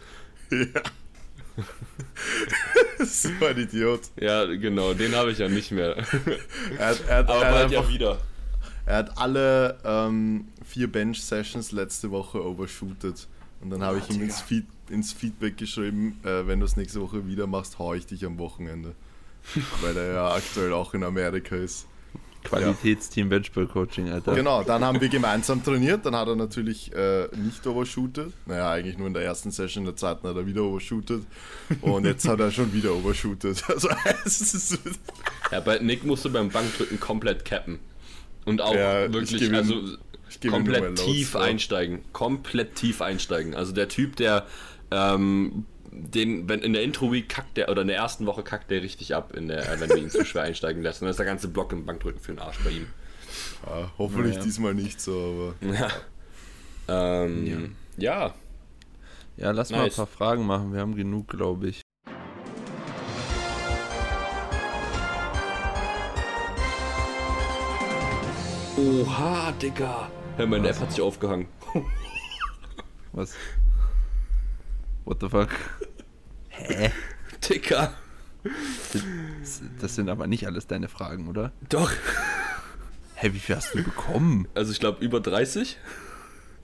[2.98, 4.02] so ein Idiot.
[4.20, 5.96] Ja, genau, den habe ich ja nicht mehr.
[6.78, 8.18] Er hat, er hat, Aber er hat, bald ja einfach, wieder.
[8.86, 13.26] er hat alle ähm, vier Bench-Sessions letzte Woche overshootet.
[13.60, 17.00] Und dann habe ich ihm ins, Feed, ins Feedback geschrieben, äh, wenn du es nächste
[17.00, 18.94] Woche wieder machst, hau ich dich am Wochenende.
[19.80, 21.87] Weil er ja aktuell auch in Amerika ist.
[22.48, 24.34] Qualitätsteam Benchball Coaching, Alter.
[24.34, 26.04] Genau, dann haben wir gemeinsam trainiert.
[26.06, 28.32] Dann hat er natürlich äh, nicht overshootet.
[28.46, 31.22] Naja, eigentlich nur in der ersten Session, in der zweiten hat er wieder overshootet.
[31.82, 33.62] Und jetzt hat er schon wieder overshootet.
[33.68, 33.88] Also,
[35.50, 37.78] Ja, bei Nick musst du beim Bankdrücken komplett cappen.
[38.44, 39.74] Und auch Ja, ich wirklich, ihm- also
[40.48, 42.00] komplett tief einsteigen.
[42.12, 43.54] Komplett tief einsteigen.
[43.54, 44.46] Also der Typ, der
[44.90, 45.64] ähm,
[45.98, 49.14] den, wenn in der Intro-Week kackt der, oder in der ersten Woche kackt der richtig
[49.14, 51.00] ab, in der, wenn du ihn zu schwer einsteigen lässt.
[51.02, 52.86] Und dann ist der ganze Block im Bankdrücken für den Arsch bei ihm.
[53.66, 54.44] ja, hoffentlich Naja.
[54.44, 55.74] diesmal nicht so, aber.
[55.74, 55.90] Ja.
[57.24, 58.34] Ähm, ja.
[59.36, 59.96] Ja, lass mal ein Nice.
[59.96, 60.72] paar Fragen machen.
[60.72, 61.82] Wir haben genug, glaube ich.
[68.76, 70.08] Oha, Digga.
[70.36, 71.48] Hör, meine App hat sich aufgehangen.
[73.12, 73.34] Was?
[75.08, 75.48] What the fuck?
[76.50, 76.92] Hä?
[77.48, 77.94] Digga.
[78.42, 81.50] Das, das sind aber nicht alles deine Fragen, oder?
[81.70, 81.90] Doch.
[83.14, 84.46] Hä, wie viel hast du bekommen?
[84.54, 85.78] Also ich glaube über 30.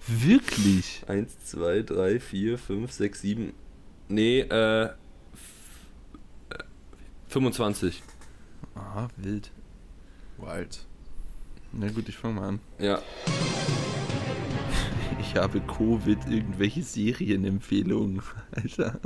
[0.07, 1.05] Wirklich?
[1.07, 3.53] 1, 2, 3, 4, 5, 6, 7.
[4.09, 4.91] Nee, äh,
[7.29, 8.03] 25.
[8.75, 9.51] Aha, wild.
[10.37, 10.85] Wild.
[11.73, 12.61] Na gut, ich fange mal an.
[12.79, 13.01] Ja.
[15.35, 18.23] Ich habe Covid, irgendwelche Serienempfehlungen.
[18.53, 19.01] Alter.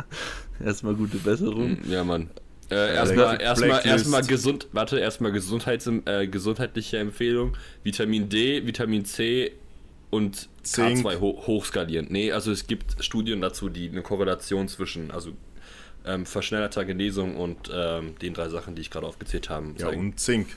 [0.62, 1.78] Erstmal gute Besserung.
[1.88, 2.28] Ja, Mann.
[2.70, 7.56] Äh, erstmal, erstmal, erstmal gesund, warte, erstmal Gesundheits, äh, gesundheitliche Empfehlung.
[7.82, 9.52] Vitamin D, Vitamin C
[10.10, 10.98] und Zink.
[10.98, 12.08] K2 ho hochskalieren.
[12.10, 15.30] Nee, also es gibt Studien dazu, die eine Korrelation zwischen, also
[16.04, 20.00] ähm, verschnellerter Genesung und ähm, den drei Sachen, die ich gerade aufgezählt habe, Ja, zeigen.
[20.00, 20.48] und Zink.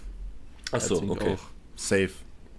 [0.73, 1.36] Achso, Zink okay.
[1.36, 1.43] auch.
[1.77, 2.10] Safe.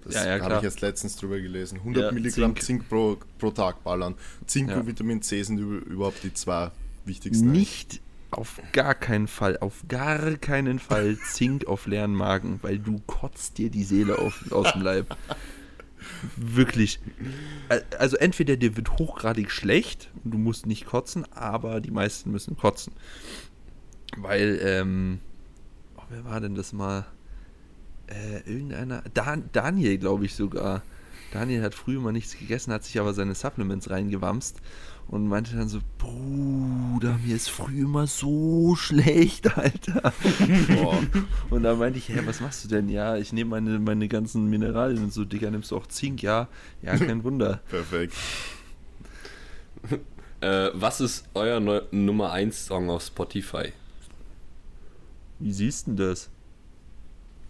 [0.05, 1.79] Das Ja, ja, habe ich jetzt letztens drüber gelesen.
[1.79, 2.62] 100 Ja, Milligramm Zink.
[2.62, 4.15] Zink, pro, pro Tag ballern.
[4.47, 6.71] Zink und Vitamin C sind über, überhaupt die zwei
[7.05, 7.51] wichtigsten.
[7.53, 13.01] Nicht auf gar keinen Fall, auf gar keinen Fall Zink auf leeren Magen, weil du
[13.07, 15.17] kotzt dir die Seele auf, aus dem Leib.
[16.37, 16.99] Wirklich.
[17.69, 22.57] Al- Also entweder dir wird hochgradig schlecht, du musst nicht kotzen, aber die meisten müssen
[22.57, 22.93] kotzen.
[24.17, 25.21] Weil, ähm,
[25.97, 27.07] oh, wer war denn das mal?
[28.12, 30.83] Äh, irgendeiner, Dan Daniel, glaube ich sogar.
[31.33, 34.61] Daniel hat früher mal nichts gegessen, hat sich aber seine Supplements reingewamst
[35.09, 40.12] und meinte dann so, Bruder, mir ist früher immer so schlecht, Alter.
[41.48, 42.90] Und da meinte ich, hä, was machst du denn?
[42.90, 46.22] Ja, ich nehme meine, meine ganzen Mineralien und so, Digga, nimmst du auch Zink?
[46.22, 46.48] Ja,
[46.83, 47.61] ja, kein Wunder.
[47.70, 48.14] Perfekt.
[50.42, 53.72] Äh, was ist euer Neu Nummer 1 Song auf Spotify?
[55.38, 56.32] Wie siehst du das?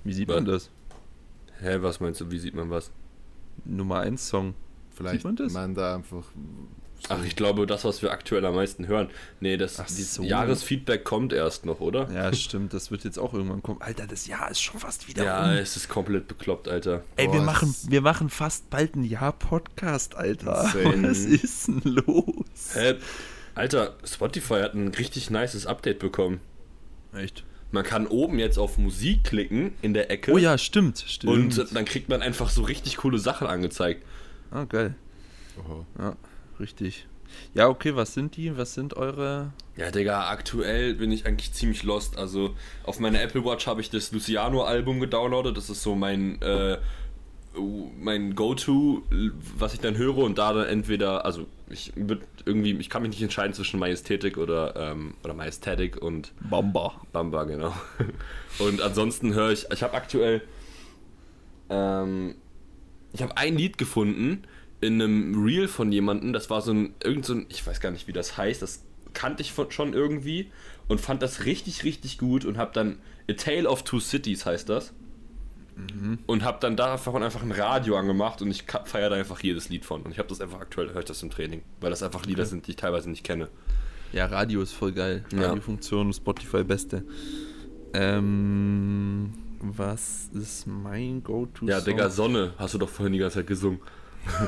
[0.04, 0.70] Wie sieht man das?
[1.60, 2.90] Hä, was meinst du, wie sieht man was?
[3.64, 4.54] Nummer 1 Song.
[4.90, 5.52] Vielleicht man das?
[5.52, 6.24] meint er einfach.
[7.08, 9.10] Ach, ich glaube, das, was wir aktuell am meisten hören.
[9.40, 10.22] Nee, das so.
[10.22, 12.08] Jahresfeedback kommt erst noch, oder?
[12.12, 13.82] Ja, stimmt, das wird jetzt auch irgendwann kommen.
[13.82, 15.50] Alter, das Jahr ist schon fast wieder Ja, um.
[15.56, 17.02] es ist komplett bekloppt, Alter.
[17.16, 20.62] Ey, wir machen, wir machen fast bald ein Jahr Podcast, Alter.
[20.74, 21.08] Insane.
[21.10, 22.74] Was ist denn los?
[22.74, 22.94] Hä?
[23.54, 26.40] Alter, Spotify hat ein richtig nices Update bekommen.
[27.14, 27.44] Echt?
[27.72, 30.32] Man kann oben jetzt auf Musik klicken in der Ecke.
[30.32, 31.58] Oh ja, stimmt, stimmt.
[31.58, 34.04] Und dann kriegt man einfach so richtig coole Sachen angezeigt.
[34.50, 34.94] ah, geil.
[35.58, 35.86] Oho.
[35.98, 36.16] Ja,
[36.60, 37.06] richtig.
[37.54, 38.56] Ja, okay, was sind die?
[38.58, 39.52] Was sind eure.
[39.76, 42.18] Ja, Digga, aktuell bin ich eigentlich ziemlich lost.
[42.18, 42.54] Also
[42.84, 45.56] auf meiner Apple Watch habe ich das Luciano-Album gedownloadet.
[45.56, 46.76] Das ist so mein, äh,
[47.98, 49.02] mein Go-To,
[49.56, 53.10] was ich dann höre und da dann entweder, also ich würd irgendwie, ich kann mich
[53.10, 57.00] nicht entscheiden zwischen Majestätik oder, ähm, oder Majestätik und Bamba.
[57.12, 57.74] Bamba, genau.
[58.58, 60.42] Und ansonsten höre ich, ich habe aktuell,
[61.70, 62.34] ähm,
[63.12, 64.42] ich habe ein Lied gefunden
[64.80, 67.90] in einem Reel von jemandem, das war so ein, irgend so ein, ich weiß gar
[67.90, 70.50] nicht, wie das heißt, das kannte ich von, schon irgendwie
[70.88, 72.98] und fand das richtig, richtig gut und habe dann
[73.30, 74.92] A Tale of Two Cities heißt das.
[76.26, 79.84] Und habe dann davon einfach ein Radio angemacht und ich feiere da einfach jedes Lied
[79.84, 80.02] von.
[80.02, 82.44] Und ich habe das einfach aktuell, höre ich das im Training, weil das einfach Lieder
[82.44, 83.48] sind, die ich teilweise nicht kenne.
[84.12, 85.24] Ja, Radio ist voll geil.
[85.32, 85.46] Ja.
[85.48, 87.04] Radiofunktion, Spotify beste.
[87.94, 91.66] Ähm, was ist mein Go-To?
[91.66, 93.80] Ja, Digga, Sonne, hast du doch vorhin die ganze Zeit gesungen.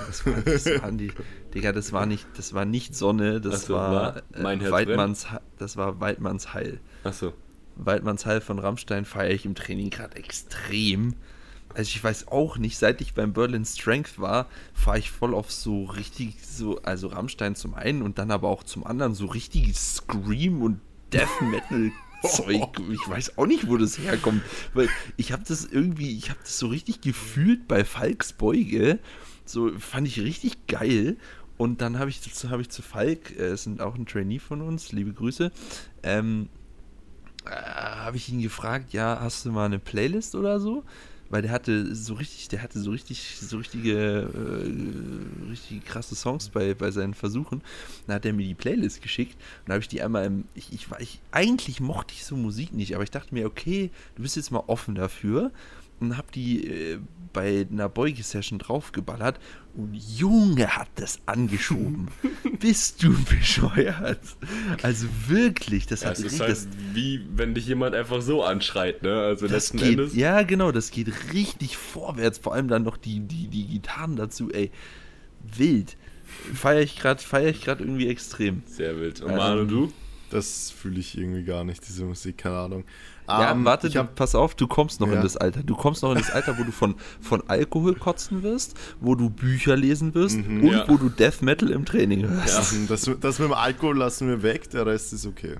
[0.06, 1.10] Das, war, das waren die,
[1.54, 4.72] Digga, das war nicht, das war nicht Sonne, das Ach so, war, war Mein Herz
[4.72, 5.26] Waldmanns,
[5.58, 6.80] das war Waldmanns Heil.
[7.02, 7.32] Achso.
[7.76, 11.14] Waldmanns Heil von Rammstein feiere ich im Training gerade extrem.
[11.74, 15.50] Also ich weiß auch nicht, seit ich beim Berlin Strength war, fahre ich voll auf
[15.50, 19.76] so richtig, so, also Rammstein zum einen und dann aber auch zum anderen so richtig
[19.76, 20.80] Scream und
[21.12, 21.90] Death Metal
[22.28, 22.80] Zeug.
[22.90, 24.42] Ich weiß auch nicht, wo das herkommt.
[24.72, 28.98] Weil ich habe das irgendwie, ich habe das so richtig gefühlt bei Falks Beuge.
[29.44, 31.16] So fand ich richtig geil.
[31.56, 34.92] Und dann habe ich, hab ich zu Falk, äh, ist auch ein Trainee von uns,
[34.92, 35.52] liebe Grüße,
[36.02, 36.48] ähm,
[37.46, 40.84] äh, habe ich ihn gefragt, ja, hast du mal eine Playlist oder so?
[41.30, 46.48] Weil der hatte so richtig, der hatte so richtig, so richtige, äh, richtig krasse Songs
[46.50, 47.62] bei, bei seinen Versuchen.
[48.06, 50.90] Dann hat er mir die Playlist geschickt und habe ich die einmal im, ich, ich,
[50.90, 54.36] war- ich, eigentlich mochte ich so Musik nicht, aber ich dachte mir, okay, du bist
[54.36, 55.50] jetzt mal offen dafür
[56.00, 56.98] und habe die äh,
[57.32, 59.40] bei einer Beuge-Session draufgeballert
[59.74, 62.08] und Junge hat das angeschoben.
[62.60, 64.20] Bist du bescheuert?
[64.82, 68.22] Also wirklich, das Ja, hat es ist richtig, halt das, wie wenn dich jemand einfach
[68.22, 69.20] so anschreit, ne?
[69.20, 70.14] Also das letzten geht, Endes.
[70.14, 72.38] ja genau, das geht richtig vorwärts.
[72.38, 74.70] Vor allem dann noch die, die, die Gitarren dazu, ey,
[75.56, 75.96] wild.
[76.54, 78.62] Feiere ich gerade, feiere ich gerade irgendwie extrem.
[78.66, 79.20] Sehr wild.
[79.20, 79.92] Und Ähm, Manu, du?
[80.30, 82.84] Das fühle ich irgendwie gar nicht, diese Musik, keine Ahnung.
[83.26, 85.14] Ja, Ähm, warte, ich du, hab, pass auf, du kommst noch Ja.
[85.14, 85.62] in das Alter.
[85.62, 89.30] Du kommst noch in das Alter, wo du von, von Alkohol kotzen wirst, wo du
[89.30, 90.84] Bücher lesen wirst und Mhm, ja.
[90.88, 92.74] wo du Death Metal im Training hörst.
[92.90, 95.56] das, das mit dem Alkohol lassen wir weg, der Rest ist okay.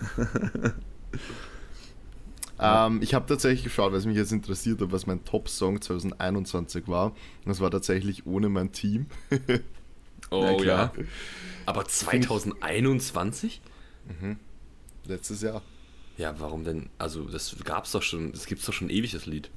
[2.60, 6.88] ähm, ich habe tatsächlich geschaut, weil es mich jetzt interessiert hat, was mein Top-Song 2021
[6.88, 7.14] war.
[7.44, 9.06] Das war tatsächlich ohne mein Team.
[10.30, 10.90] Oh ja.
[11.66, 13.60] Aber 2021?
[15.06, 15.62] Letztes Jahr.
[16.16, 16.90] Ja, warum denn?
[16.98, 19.50] Also, das gab's doch schon, das gibt's doch schon ewig, das Lied.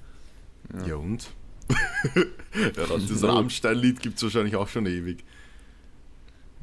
[0.88, 1.30] Ja, und?
[2.16, 5.24] ja, das Rammstein-Lied gibt es wahrscheinlich auch schon ewig.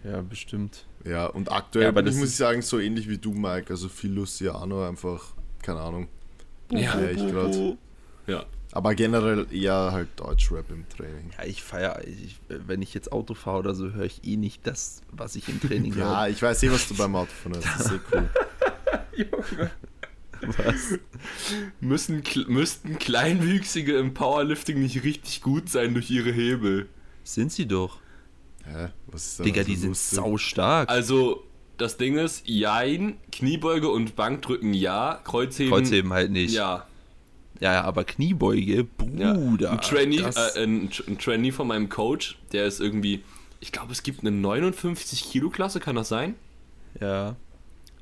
[0.02, 0.86] Ja, bestimmt.
[1.04, 3.70] Ja, und aktuell Ja, aber bin ich, muss ich sagen, so ähnlich wie du, Mike.
[3.70, 6.08] Also viel Luciano einfach, keine Ahnung.
[6.70, 7.00] Ja.
[7.00, 7.54] Ja, ich grad.
[8.26, 8.44] Ja.
[8.72, 11.30] Aber generell eher halt Deutschrap im Training.
[11.38, 12.02] Ja, ich feiere,
[12.48, 15.60] wenn ich jetzt Auto fahre oder so, höre ich eh nicht das, was ich im
[15.60, 16.28] Training Ja, höre.
[16.30, 17.64] ich weiß eh, was du beim Autofahren hast.
[17.78, 18.28] Das ist sehr cool.
[20.40, 20.98] Was?
[21.80, 26.88] Müssen, müssten Kleinwüchsige im Powerlifting nicht richtig gut sein durch ihre Hebel?
[27.22, 27.98] Sind sie doch.
[28.64, 28.88] Hä?
[29.06, 30.88] Was ist da Digga, so die sind sau stark.
[30.88, 31.44] Also,
[31.76, 35.72] das Ding ist, Jein, Kniebeuge und Bankdrücken ja, Kreuzheben.
[35.72, 36.54] Kreuzheben halt nicht.
[36.54, 36.86] Ja.
[37.60, 39.32] Ja, ja, aber Kniebeuge, ja.
[39.32, 39.72] Bruder.
[39.72, 43.22] Ein, Trainee, äh, ein, ein Trainee von meinem Coach, der ist irgendwie,
[43.60, 46.34] ich glaube, es gibt eine 59 Kilo Klasse, kann das sein?
[47.00, 47.36] ja.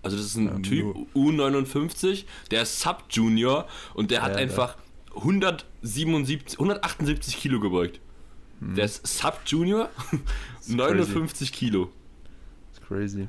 [0.03, 4.39] Also das ist ein Ja, Typ nur- U59, der ist Sub-Junior und der hat Ja,
[4.39, 4.77] einfach
[5.15, 8.01] 177, 178 Kilo gebeugt.
[8.61, 8.75] Hm.
[8.75, 9.91] Der ist Sub-Junior,
[10.67, 11.91] 59 Kilo.
[12.73, 13.29] ist crazy.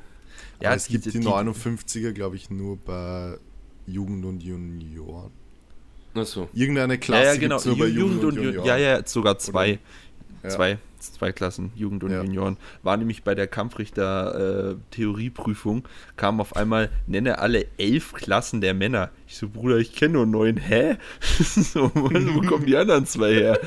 [0.62, 3.38] Ja, es gibt diese- die 59er, glaube ich, nur bei
[3.86, 5.32] Jugend und Junioren.
[6.16, 6.48] Achso.
[6.54, 7.56] Irgendeine Ja, Klasse ja, genau.
[7.56, 8.68] gibt's nur bei Ju- Jugend, und Ju- Junioren.
[8.68, 9.80] Ja, ja, sogar zwei.
[10.44, 10.50] Ja.
[10.50, 12.22] Zwei, zwei Klassen, Jugend und Ja.
[12.22, 12.58] Junioren.
[12.84, 19.10] War nämlich bei der Kampfrichter-Theorieprüfung, kam auf einmal, nenne alle elf Klassen der Männer.
[19.28, 20.58] Ich so, Bruder, ich kenne nur neun.
[20.58, 20.98] Hä?
[21.22, 23.58] so, Mann, wo kommen die anderen zwei her?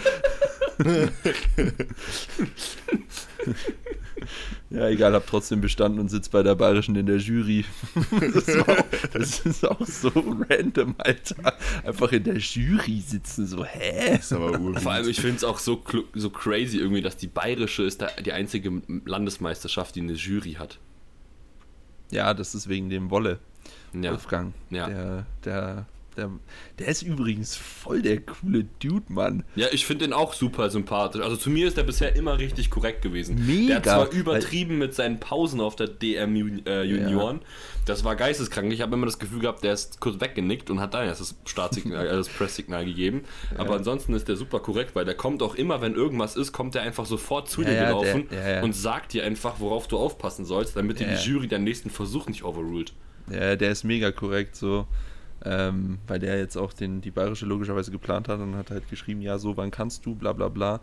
[4.70, 7.64] ja, egal, hab trotzdem bestanden und sitz bei der Bayerischen in der Jury.
[8.34, 10.10] das, war auch, das ist auch so
[10.50, 11.56] random, Alter.
[11.84, 14.16] Einfach in der Jury sitzen, so, hä?
[14.16, 14.80] ist aber urgut.
[14.80, 15.82] Vor allem, ich finde es auch so,
[16.14, 20.78] so crazy irgendwie, dass die bayerische ist da die einzige Landesmeisterschaft, die eine Jury hat.
[22.10, 23.38] Ja, das ist wegen dem Wolle.
[23.92, 24.10] Ja.
[24.10, 24.52] Wolfgang.
[24.70, 24.88] Ja.
[24.88, 26.30] Der, der, der,
[26.78, 29.44] der ist übrigens voll der coole Dude, Mann.
[29.54, 31.22] Ja, ich finde den auch super sympathisch.
[31.22, 33.44] Also zu mir ist er bisher immer richtig korrekt gewesen.
[33.46, 37.40] Mega, Der hat zwar übertrieben mit seinen Pausen auf der DM äh, Junioren.
[37.84, 38.72] Das war geisteskrank.
[38.72, 41.36] Ich habe immer das Gefühl gehabt, der ist kurz weggenickt und hat dann erst das
[41.44, 43.22] Startsignal, äh, das Presssignal gegeben.
[43.56, 46.74] Aber ansonsten ist der super korrekt, weil der kommt auch immer, wenn irgendwas ist, kommt
[46.74, 48.62] der einfach sofort zu Ja, dir ja, gelaufen der- ja, ja.
[48.62, 51.34] und sagt dir einfach, worauf du aufpassen sollst, damit dir Ja, die ja.
[51.34, 52.92] Jury deinen nächsten Versuch nicht overruled.
[53.30, 54.86] Ja, der ist mega korrekt so.
[55.44, 59.20] Ähm, weil der jetzt auch den, die Bayerische logischerweise geplant hat und hat halt geschrieben,
[59.20, 60.80] ja, so, wann kannst du, bla bla bla.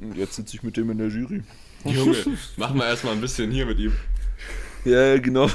[0.00, 1.42] Und jetzt sitze ich mit dem in der Jury.
[1.84, 2.16] Junge,
[2.56, 3.92] machen wir erstmal ein bisschen hier mit ihm.
[4.84, 5.48] Ja, genau.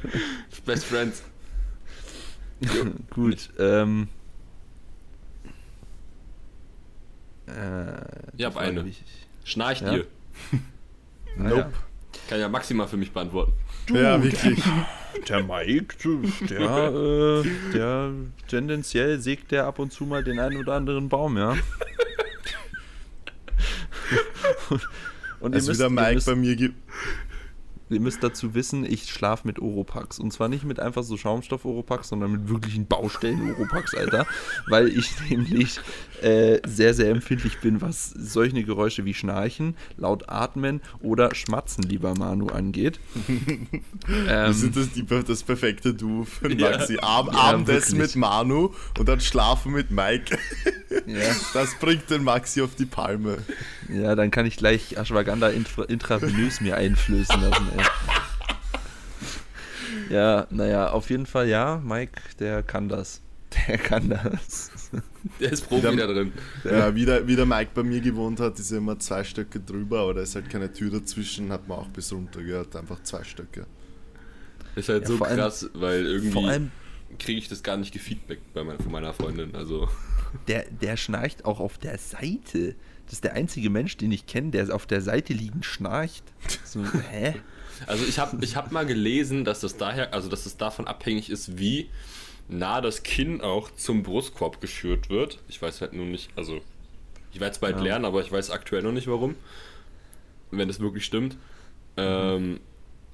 [0.64, 1.22] Best Friends.
[3.10, 3.50] Gut.
[3.58, 4.08] Ähm,
[7.46, 7.52] äh,
[8.36, 8.88] Ich hab die Frage, eine.
[8.88, 9.02] ich-
[9.44, 9.94] Schnarcht Ja?
[9.94, 10.06] ihr.
[11.36, 11.72] Nope.
[12.28, 13.52] Kann ja maximal für mich beantworten.
[13.88, 14.62] Ja, wirklich.
[15.28, 15.96] Der Mike,
[16.48, 18.12] der, äh, der
[18.48, 21.50] tendenziell sägt der ab und zu mal den einen oder anderen Baum, ja.
[24.70, 26.74] und und Also wieder ihr, Mike müsst, bei mir gibt.
[27.90, 30.18] Ihr müsst dazu wissen, ich schlafe mit Oropax.
[30.18, 34.26] Und zwar nicht mit einfach so Schaumstoff-Oropax, sondern mit wirklichen Baustellen-Oropax, Alter.
[34.68, 35.80] Weil ich nämlich
[36.22, 42.14] äh, sehr, sehr empfindlich bin, was solche Geräusche wie Schnarchen, laut Atmen oder Schmatzen, lieber
[42.14, 43.00] Manu, angeht.
[44.28, 46.70] Ähm, sind das, die, das perfekte Duo für den Ja.
[46.70, 46.98] Maxi.
[47.00, 48.16] Ab, Ja, Abendessen wirklich.
[48.16, 50.36] mit Manu und dann Schlafen mit Mike.
[51.06, 51.20] ja.
[51.54, 53.38] Das bringt den Maxi auf die Palme.
[53.92, 57.84] Ja, dann kann ich gleich Ashwagandha intra intravenös mir einflößen lassen, ey.
[60.14, 63.20] Ja, naja, auf jeden Fall ja, Mike, der kann das.
[63.68, 64.70] Der kann das.
[65.40, 66.32] Der ist Profi Wieder- da drin.
[66.64, 69.58] Ja, wie, der, wie der Mike bei mir gewohnt hat, ist ja immer zwei Stöcke
[69.58, 73.02] drüber, aber da ist halt keine Tür dazwischen, hat man auch bis runter gehört, einfach
[73.02, 73.66] zwei Stöcke.
[74.76, 76.70] Ist halt Ja, so vor allem- krass, weil irgendwie Vor allem,
[77.18, 79.52] kriege ich das gar nicht gefeedbackt bei meiner, von meiner Freundin.
[79.56, 79.88] Also
[80.46, 82.76] der, der schnarcht auch auf der Seite.
[83.10, 86.22] Das ist der einzige Mensch, den ich kenne, der auf der Seite liegend schnarcht.
[86.64, 87.34] So, hä?
[87.88, 91.28] Also ich habe ich hab mal gelesen, dass das daher, also dass es davon abhängig
[91.28, 91.90] ist, wie
[92.48, 95.38] nah das Kinn auch zum Brustkorb geführt wird.
[95.48, 96.60] Ich weiß halt nur nicht, also
[97.32, 97.82] ich werde es bald Ja.
[97.82, 99.34] lernen, aber ich weiß aktuell noch nicht warum.
[100.52, 101.36] Wenn das wirklich stimmt.
[101.96, 102.60] Ähm,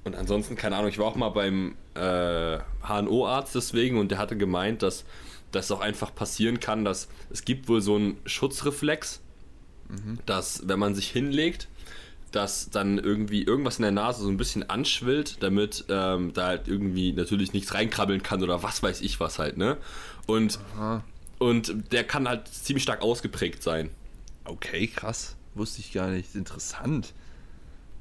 [0.03, 4.37] und ansonsten, keine Ahnung, ich war auch mal beim äh, HNO-Arzt deswegen und der hatte
[4.37, 5.05] gemeint, dass
[5.51, 9.21] das auch einfach passieren kann, dass es gibt wohl so einen Schutzreflex,
[10.25, 11.67] dass wenn man sich hinlegt,
[12.31, 16.67] dass dann irgendwie irgendwas in der Nase so ein bisschen anschwillt, damit ähm, da halt
[16.67, 19.77] irgendwie natürlich nichts reinkrabbeln kann oder was weiß ich was halt, ne?
[20.25, 21.03] Und, Aha.
[21.39, 23.89] und der kann halt ziemlich stark ausgeprägt sein.
[24.43, 25.35] Okay, krass.
[25.55, 26.35] Wusste ich gar nicht.
[26.35, 27.13] Interessant.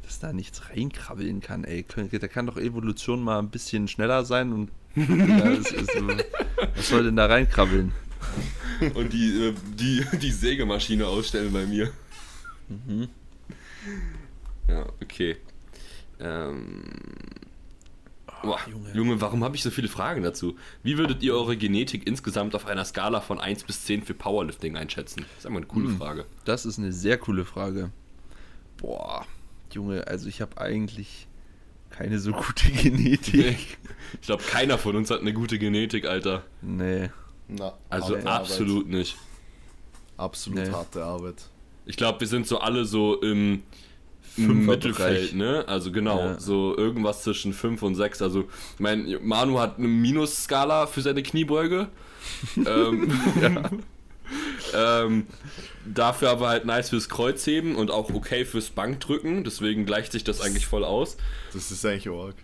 [0.03, 1.85] Dass da nichts reinkrabbeln kann, ey.
[2.21, 6.09] Da kann doch Evolution mal ein bisschen schneller sein und Ja, ist so,
[6.75, 7.93] was soll denn da reinkrabbeln?
[8.95, 11.91] Und die, äh, die, die Sägemaschine ausstellen bei mir.
[12.69, 13.09] Mhm.
[14.69, 15.37] Ja, okay.
[16.21, 16.83] Ähm.
[18.43, 18.93] Boah, Junge.
[18.95, 19.21] Junge.
[19.21, 20.57] warum habe ich so viele Fragen dazu?
[20.83, 24.77] Wie würdet ihr eure Genetik insgesamt auf einer Skala von 1 bis 10 für Powerlifting
[24.77, 25.25] einschätzen?
[25.29, 25.97] Das ist einmal eine coole Hm.
[25.97, 26.27] Frage.
[26.45, 27.91] Das ist eine sehr coole Frage.
[28.77, 29.27] Boah,
[29.73, 31.27] Junge, also ich habe eigentlich
[31.91, 33.79] keine so gute Genetik.
[34.21, 36.45] Ich glaube, keiner von uns hat eine gute Genetik, Alter.
[36.61, 37.09] Nee.
[37.49, 39.17] Na, Also absolut nicht.
[39.17, 39.27] Arbeit.
[40.19, 40.71] Absolut Nee.
[40.71, 41.35] harte Arbeit.
[41.85, 43.63] Ich glaube, wir sind so alle so im,
[44.37, 44.67] im.
[44.67, 45.65] Mittelfeld, ne?
[45.69, 46.41] Also genau, Ja.
[46.41, 48.23] so irgendwas zwischen 5 und 6.
[48.23, 48.41] Also,
[48.75, 51.89] ich meine, Manu hat eine Minusskala für seine Kniebeuge.
[52.57, 53.13] ähm,
[54.75, 55.27] ähm,
[55.85, 59.45] dafür aber halt nice fürs Kreuzheben und auch okay fürs Bankdrücken.
[59.45, 61.17] Deswegen gleicht sich das eigentlich voll aus.
[61.53, 62.35] Das ist eigentlich arg.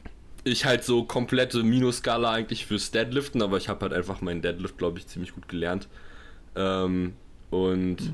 [0.44, 4.76] Ich halt so komplette Minusskala eigentlich fürs Deadliften, aber ich habe halt einfach meinen Deadlift,
[4.76, 5.88] glaube ich, ziemlich gut gelernt.
[6.56, 7.14] Ähm,
[7.50, 8.12] und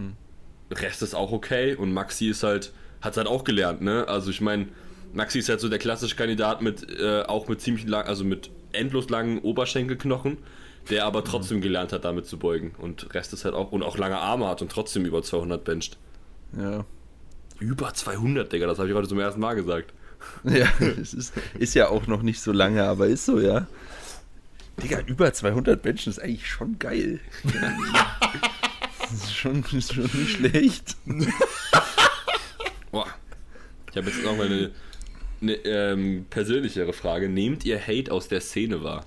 [0.70, 4.06] Rest ist auch okay und Maxi ist halt, hat halt auch gelernt, ne?
[4.08, 4.66] Also ich meine,
[5.12, 8.50] Maxi ist halt so der klassische Kandidat mit, äh, auch mit ziemlich lang, also mit
[8.72, 10.38] endlos langen Oberschenkelknochen,
[10.90, 12.74] der aber trotzdem gelernt hat, damit zu beugen.
[12.78, 15.96] Und Rest ist halt auch, und auch lange Arme hat und trotzdem über 200 bencht.
[16.58, 16.84] Ja.
[17.58, 19.92] Über 200, Digga, das habe ich heute zum ersten Mal gesagt.
[20.44, 20.68] Ja,
[21.00, 23.66] es ist, ist ja auch noch nicht so lange, aber ist so, ja.
[24.82, 27.18] Digga, über 200 Menschen ist eigentlich schon geil.
[29.00, 30.96] Das ist schon, ist schon nicht schlecht.
[32.92, 33.06] Boah.
[33.90, 34.70] Ich habe jetzt noch mal eine,
[35.40, 37.28] eine ähm, persönlichere Frage.
[37.28, 39.04] Nehmt ihr Hate aus der Szene wahr?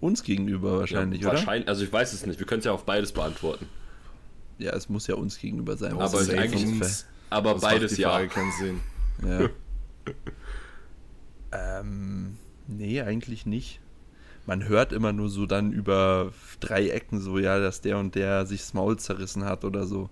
[0.00, 1.38] Uns gegenüber wahrscheinlich, ja, oder?
[1.38, 2.38] Wahrscheinlich, also ich weiß es nicht.
[2.38, 3.68] Wir können es ja auf beides beantworten.
[4.58, 5.92] Ja, es muss ja uns gegenüber sein.
[5.98, 8.10] Aber eigentlich- uns- Aber beides ja.
[8.10, 8.80] Frage keinen Sinn.
[9.24, 9.48] Ja.
[11.80, 13.80] ähm, nee, eigentlich nicht.
[14.46, 18.46] Man hört immer nur so dann über drei Ecken so, ja, dass der und der
[18.46, 20.10] sich das Maul zerrissen hat oder so.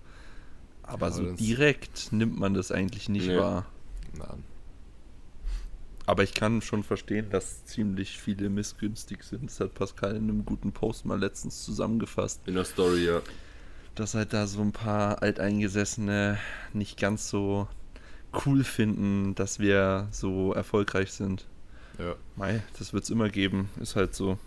[0.83, 3.37] Aber Ja, so direkt nimmt man das eigentlich nicht Nee.
[3.37, 3.65] wahr.
[4.17, 4.43] Nein.
[6.05, 9.45] Aber ich kann schon verstehen, dass ziemlich viele missgünstig sind.
[9.45, 12.41] Das hat Pascal in einem guten Post mal letztens zusammengefasst.
[12.47, 13.21] In der Story, ja.
[13.93, 16.39] dass halt da so ein paar Alteingesessene
[16.73, 17.67] nicht ganz so
[18.45, 21.45] cool finden, dass wir so erfolgreich sind.
[21.97, 24.37] Ja, Mei, das wird's immer geben, ist halt so.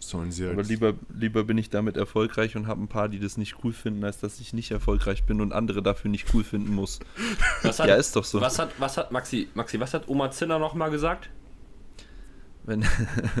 [0.00, 0.54] sollen sie halt.
[0.54, 3.72] Aber lieber, lieber bin ich damit erfolgreich und habe ein paar, die das nicht cool
[3.72, 7.00] finden, als dass ich nicht erfolgreich bin und andere dafür nicht cool finden muss.
[7.62, 8.40] Was hat, Ja, ist doch so.
[8.40, 11.28] Was hat, was hat Maxi, Maxi, was hat Oma Zinner nochmal gesagt?
[12.64, 12.84] Wenn,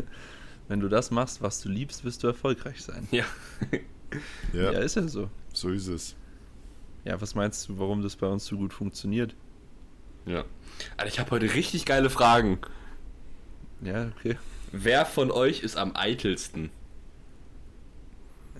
[0.68, 3.06] wenn du das machst, was du liebst, wirst du erfolgreich sein.
[3.10, 3.24] Ja.
[4.52, 5.30] ja, Ja, ist ja so.
[5.52, 6.16] so ist es.
[7.04, 9.34] Ja, was meinst du, warum das bei uns so gut funktioniert?
[10.26, 10.44] Ja.
[10.96, 12.58] Alter, ich habe heute richtig geile Fragen.
[13.82, 14.36] Ja, okay.
[14.72, 16.70] Wer von euch ist am eitelsten?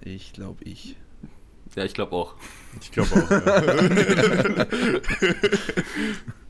[0.05, 0.97] Ich glaube ich.
[1.75, 2.35] Ja, ich glaube auch.
[2.81, 3.31] Ich glaube auch.
[3.31, 4.67] Ja.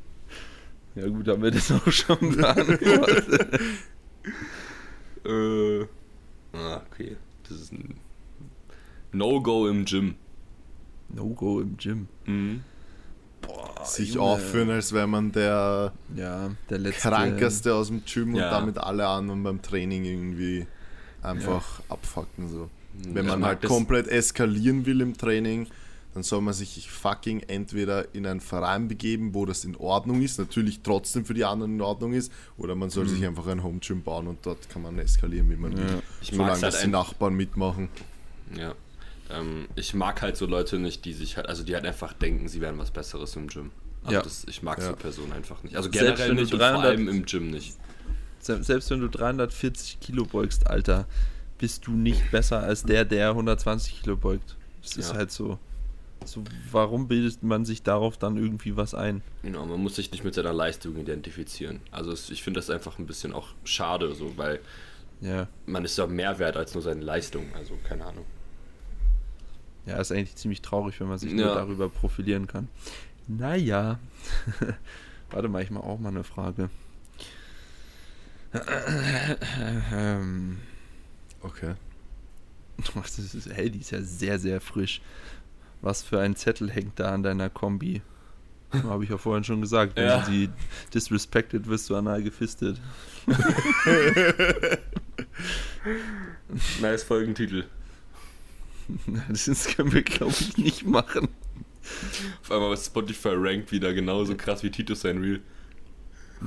[0.95, 3.61] Ja gut, haben wir das auch schon beantwortet.
[5.25, 5.83] Äh.
[6.53, 7.17] Ah, okay.
[7.49, 7.97] Das ist ein
[9.13, 10.17] No-Go im Gym.
[11.11, 12.09] No-Go im Gym.
[12.27, 12.65] Mhm.
[13.43, 14.29] Boah, Sich Junge.
[14.29, 17.09] aufführen, als wäre man der Ja, der letzte.
[17.09, 18.47] krankeste aus dem Gym Ja.
[18.47, 20.67] und damit alle anderen beim Training irgendwie
[21.23, 22.49] einfach abfucken.
[22.49, 22.71] So.
[23.09, 25.67] Wenn Ich man halt komplett eskalieren will im Training,
[26.15, 30.39] dann soll man sich fucking entweder in einen Verein begeben, wo das in Ordnung ist,
[30.39, 33.79] natürlich trotzdem für die anderen in Ordnung ist, oder man soll sich einfach ein Home
[33.79, 35.87] Gym bauen und dort kann man eskalieren, wie man will.
[35.87, 36.03] Ja.
[36.21, 37.89] Ich Solange halt das die Nachbarn mitmachen.
[38.55, 38.75] Ja.
[39.33, 42.49] Ähm, ich mag halt so Leute nicht, die sich halt, also die halt einfach denken,
[42.49, 43.71] sie wären was Besseres im Gym.
[44.05, 44.23] Also Ja.
[44.23, 44.89] das, ich mag Ja.
[44.91, 45.77] so Personen einfach nicht.
[45.77, 47.75] Also Selbst generell wenn du nicht und vor 300 allem im Gym nicht.
[48.41, 51.07] Se- Selbst wenn du 340 Kilo beugst, Alter,
[51.59, 54.57] bist du nicht besser als der, der 120 Kilo beugt.
[54.83, 55.17] Das ist Ja.
[55.19, 55.59] halt so.
[56.25, 56.43] so.
[56.71, 59.23] Warum bildet man sich darauf dann irgendwie was ein?
[59.43, 61.81] Genau, man muss sich nicht mit seiner Leistung identifizieren.
[61.91, 64.61] Also es, ich finde das einfach ein bisschen auch schade, so, weil
[65.21, 65.49] Ja.
[65.67, 67.47] man ist ja mehr wert als nur seine Leistung.
[67.55, 68.25] Also keine Ahnung.
[69.87, 71.37] Ja, ist eigentlich ziemlich traurig, wenn man sich Ja.
[71.47, 72.69] nur darüber profilieren kann.
[73.27, 73.99] Naja.
[75.31, 76.69] Warte mal, ich mache auch mal eine Frage.
[79.93, 80.59] Ähm,
[81.41, 81.75] Okay.
[82.97, 85.01] ach, das ist, hey, die ist ja sehr, sehr frisch.
[85.81, 88.03] Was für ein Zettel hängt da an deiner Kombi?
[88.73, 89.97] Habe ich ja vorhin schon gesagt.
[89.97, 90.21] Wenn Ja.
[90.21, 90.49] du sie
[90.95, 92.81] disrespected, wirst du anal gefistet.
[96.81, 97.65] Nice Folgentitel.
[99.29, 101.29] Das können wir, glaube ich, nicht machen.
[102.43, 105.41] Auf einmal was Spotify rankt wieder genauso krass wie Titus sein Reel.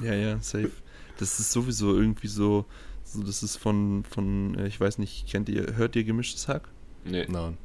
[0.02, 0.72] Ja, ja, safe.
[1.18, 2.66] Das ist sowieso irgendwie so
[3.04, 6.68] So, das ist von, von, äh, ich weiß nicht, kennt ihr, hört ihr gemischtes Hack?
[7.06, 7.26] Nee.
[7.30, 7.58] Nein.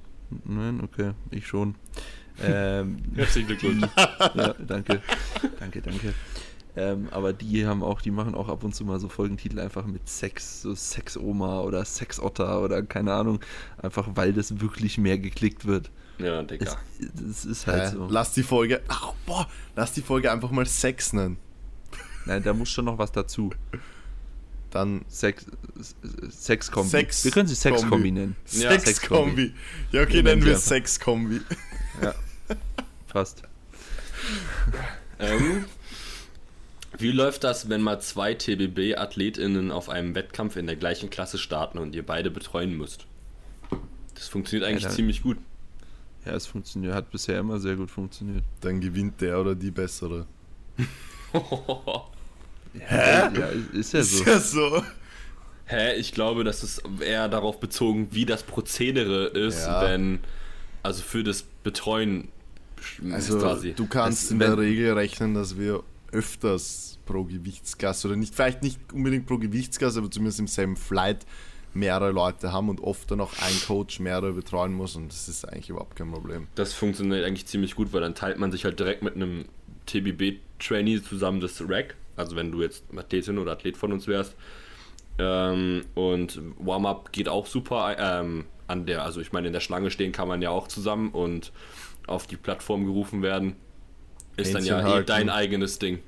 [0.44, 1.74] Nein, okay, ich schon.
[2.40, 3.86] Ähm, Herzlichen Glückwunsch.
[3.96, 5.02] ja, danke.
[5.58, 6.14] Danke, danke.
[6.76, 9.86] Ähm, aber die haben auch, die machen auch ab und zu mal so Folgentitel einfach
[9.86, 13.40] mit Sex, so Sex-Oma oder Sex-Otter oder keine Ahnung,
[13.82, 15.90] einfach weil das wirklich mehr geklickt wird.
[16.18, 16.76] Ja, Digga.
[17.30, 17.96] es ist halt Hä?
[17.96, 18.06] so.
[18.08, 18.82] Lass die Folge.
[18.88, 21.38] Au, boah, lass die Folge einfach mal Sex nennen.
[22.26, 23.50] Nein, da muss schon noch was dazu.
[24.70, 25.46] Dann Sex,
[26.30, 26.88] Sex-Kombi.
[26.90, 28.10] Sex- wir können sie Sex-Kombi Kombi.
[28.12, 28.36] nennen.
[28.52, 29.52] Ja, Sex-Kombi.
[29.90, 30.56] Ja, okay, Wir nennen wir.
[30.56, 31.40] Sex-Kombi.
[32.02, 32.14] Ja,
[33.08, 33.42] fast.
[35.18, 35.64] Ähm,
[36.98, 41.78] wie läuft das, wenn mal zwei TBB-AthletInnen auf einem Wettkampf in der gleichen Klasse starten
[41.78, 43.06] und ihr beide betreuen müsst?
[44.14, 45.38] Das funktioniert eigentlich dann- ziemlich gut.
[46.26, 48.44] Ja, es funktioniert, hat bisher immer sehr gut funktioniert.
[48.60, 50.26] Dann gewinnt der oder die bessere.
[52.74, 53.28] Hä?
[53.38, 54.24] Ja, ist ja Ist so.
[54.24, 54.84] ja so.
[55.66, 59.82] Hä, ich glaube, das ist eher darauf bezogen, wie das Prozedere ist, Ja.
[59.82, 60.20] wenn,
[60.82, 62.28] also für das Betreuen
[63.12, 63.72] Also, quasi.
[63.72, 65.82] du kannst Es- in der Regel rechnen, dass wir
[66.12, 71.26] öfters pro Gewichtsklasse oder nicht, vielleicht nicht unbedingt pro Gewichtsklasse, aber zumindest im selben Flight
[71.72, 75.44] mehrere Leute haben und oft dann auch ein Coach mehrere betreuen muss und das ist
[75.44, 76.48] eigentlich überhaupt kein Problem.
[76.54, 79.44] Das funktioniert eigentlich ziemlich gut, weil dann teilt man sich halt direkt mit einem
[79.86, 81.96] TBB-Trainee zusammen das Rack.
[82.16, 84.34] Also wenn du jetzt Athletin oder Athlet von uns wärst.
[85.18, 89.90] Ähm, und Warm-up geht auch super ähm, an der, also ich meine, in der Schlange
[89.90, 91.52] stehen kann man ja auch zusammen und
[92.06, 93.56] auf die Plattform gerufen werden.
[94.40, 96.00] Ist dann ja eh dein eigenes Ding.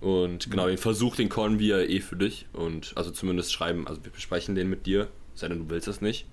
[0.00, 2.46] Und genau, den Versuch, den callen wir eh für dich.
[2.52, 6.00] Und also zumindest schreiben, also wir besprechen den mit dir, sei denn du willst das
[6.00, 6.26] nicht.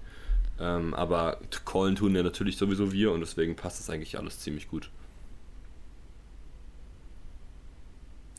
[0.59, 4.67] Ähm, aber callen tun ja natürlich sowieso wir und deswegen passt das eigentlich alles ziemlich
[4.69, 4.89] gut.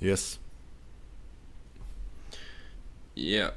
[0.01, 0.39] Yes.
[3.15, 3.53] Ja.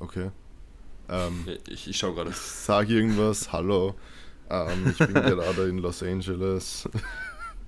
[0.00, 0.30] Okay.
[1.10, 2.30] Ähm, Ich, ich schau gerade.
[2.34, 3.94] sag irgendwas, hallo.
[4.48, 6.88] Ähm, ich bin gerade in Los Angeles.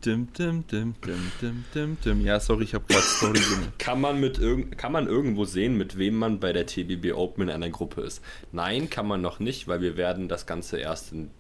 [0.05, 2.21] Dim, dim, dim, dim, dim, dim, dim.
[2.23, 3.79] Ja, sorry, ich habe gerade Story gemacht.
[3.79, 7.45] Kann man, mit irgend, kann man irgendwo sehen, mit wem man bei der TBB Open
[7.45, 8.21] in einer Gruppe ist?
[8.51, 11.31] Nein, kann man noch nicht, weil wir werden das Ganze erst in,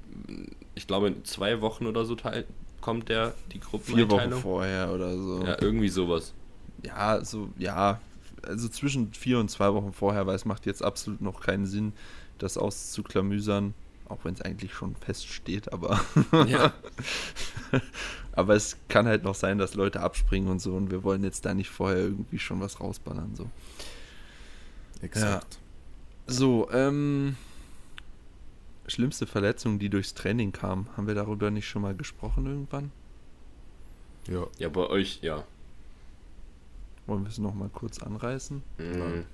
[0.77, 2.45] ich glaube, in zwei Wochen oder so teil,
[2.81, 5.43] kommt der, die Vier Wochen vorher oder so.
[5.45, 6.33] Ja, irgendwie sowas.
[6.85, 8.01] Ja, so, ja,
[8.47, 11.93] also zwischen vier und zwei Wochen vorher, weil es macht jetzt absolut noch keinen Sinn,
[12.39, 13.75] das auszuklamüsern,
[14.09, 16.01] auch wenn es eigentlich schon feststeht, aber,
[16.47, 16.73] Ja.
[18.33, 21.45] aber es kann halt noch sein, dass Leute abspringen und so und wir wollen jetzt
[21.45, 23.49] da nicht vorher irgendwie schon was rausballern, so.
[25.01, 25.59] Exakt.
[26.27, 27.37] So, ähm,
[28.87, 32.93] schlimmste Verletzung, die durchs Training kam, haben wir darüber nicht schon mal gesprochen irgendwann?
[34.29, 34.47] Ja.
[34.59, 35.45] Ja, bei euch, ja.
[37.07, 38.63] Wollen wir es nochmal kurz anreißen?
[38.79, 39.25] Mhm.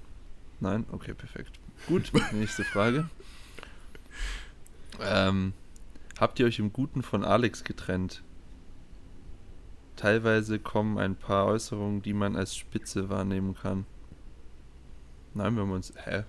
[0.60, 0.86] Nein?
[0.90, 1.58] Okay, perfekt.
[1.86, 3.08] Gut, nächste Frage.
[5.00, 5.52] Ähm,
[6.18, 8.22] habt ihr euch im Guten von Alex getrennt?
[9.96, 13.84] Teilweise kommen ein paar Äußerungen, die man als Spitze wahrnehmen kann.
[15.34, 16.24] Nein, wir haben uns, hä?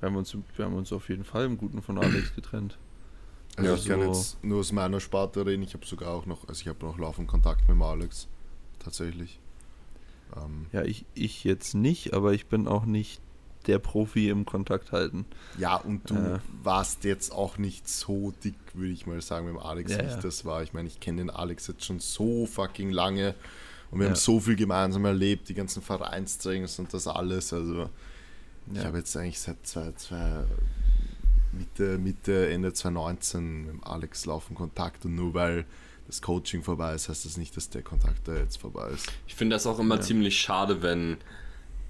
[0.00, 2.78] Wir haben uns, wir haben uns auf jeden Fall im Guten von Alex getrennt.
[3.56, 5.62] Also Ja, ich kann so- jetzt nur aus meiner Sparte reden.
[5.62, 8.28] Ich habe sogar auch noch, also ich habe noch laufend Kontakt mit dem Alex.
[8.78, 9.38] Tatsächlich.
[10.36, 13.20] Ähm, Ja, ich, ich jetzt nicht, aber ich bin auch nicht
[13.66, 15.24] der Profi im Kontakt halten.
[15.56, 16.38] ja, und du Äh.
[16.64, 20.06] warst jetzt auch nicht so dick, würde ich mal sagen, mit dem Alex, Ja, wie
[20.06, 20.20] ich ja.
[20.20, 20.62] das war.
[20.64, 23.34] Ich meine, ich kenne den Alex jetzt schon so fucking lange
[23.92, 24.10] und wir Ja.
[24.12, 27.52] haben so viel gemeinsam erlebt, die ganzen Vereinstrainings und das alles.
[27.52, 27.88] Also
[28.74, 30.44] ich habe jetzt eigentlich seit zwei, zwei,
[31.52, 35.66] Mitte, Mitte, Ende 2019 mit dem Alex laufen Kontakt und nur weil
[36.12, 39.10] das Coaching vorbei ist, heißt das nicht, dass der Kontakt da jetzt vorbei ist.
[39.26, 40.00] Ich finde das auch immer Ja.
[40.02, 41.16] ziemlich schade, wenn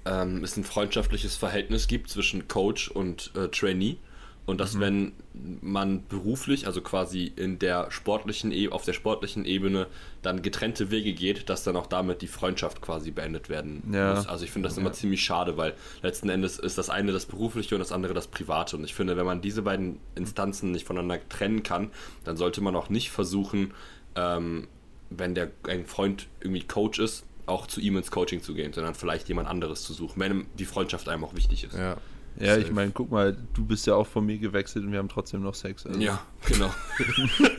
[0.05, 3.97] ähm, es ein freundschaftliches Verhältnis gibt zwischen Coach und äh, Trainee.
[4.45, 5.13] Und dass, wenn
[5.61, 9.87] man beruflich, also quasi in der sportlichen, e auf der sportlichen Ebene
[10.21, 14.15] dann getrennte Wege geht, dass dann auch damit die Freundschaft quasi beendet werden Ja.
[14.15, 14.27] muss.
[14.27, 14.81] Also ich finde das Ja.
[14.81, 18.27] immer ziemlich schade, weil letzten Endes ist das eine das berufliche und das andere das
[18.27, 18.75] private.
[18.75, 21.91] Und ich finde, wenn man diese beiden Instanzen nicht voneinander trennen kann,
[22.25, 23.73] dann sollte man auch nicht versuchen,
[24.15, 24.67] ähm,
[25.09, 28.95] wenn der ein Freund irgendwie Coach ist, auch zu ihm ins Coaching zu gehen, sondern
[28.95, 31.77] vielleicht jemand anderes zu suchen, wenn die Freundschaft einem auch wichtig ist.
[31.77, 31.97] Ja,
[32.39, 35.09] Ja, ich meine, guck mal, du bist ja auch von mir gewechselt und wir haben
[35.09, 35.85] trotzdem noch Sex.
[35.85, 35.99] Also.
[35.99, 36.71] Ja, genau.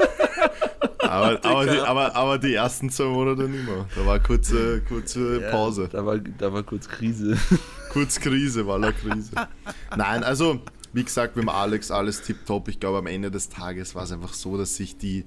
[1.00, 3.86] Aber, aber, die, aber, aber die ersten zwei Monate nicht mehr.
[3.94, 5.88] Da war kurze, kurze Ja, Pause.
[5.92, 7.36] Da war, da war kurz Krise.
[7.92, 9.30] Kurz Krise, war la Krise.
[9.96, 10.60] Nein, also,
[10.92, 12.66] wie gesagt, mit dem Alex alles tipptopp.
[12.66, 15.24] Ich glaube, am Ende des Tages war es einfach so, dass sich die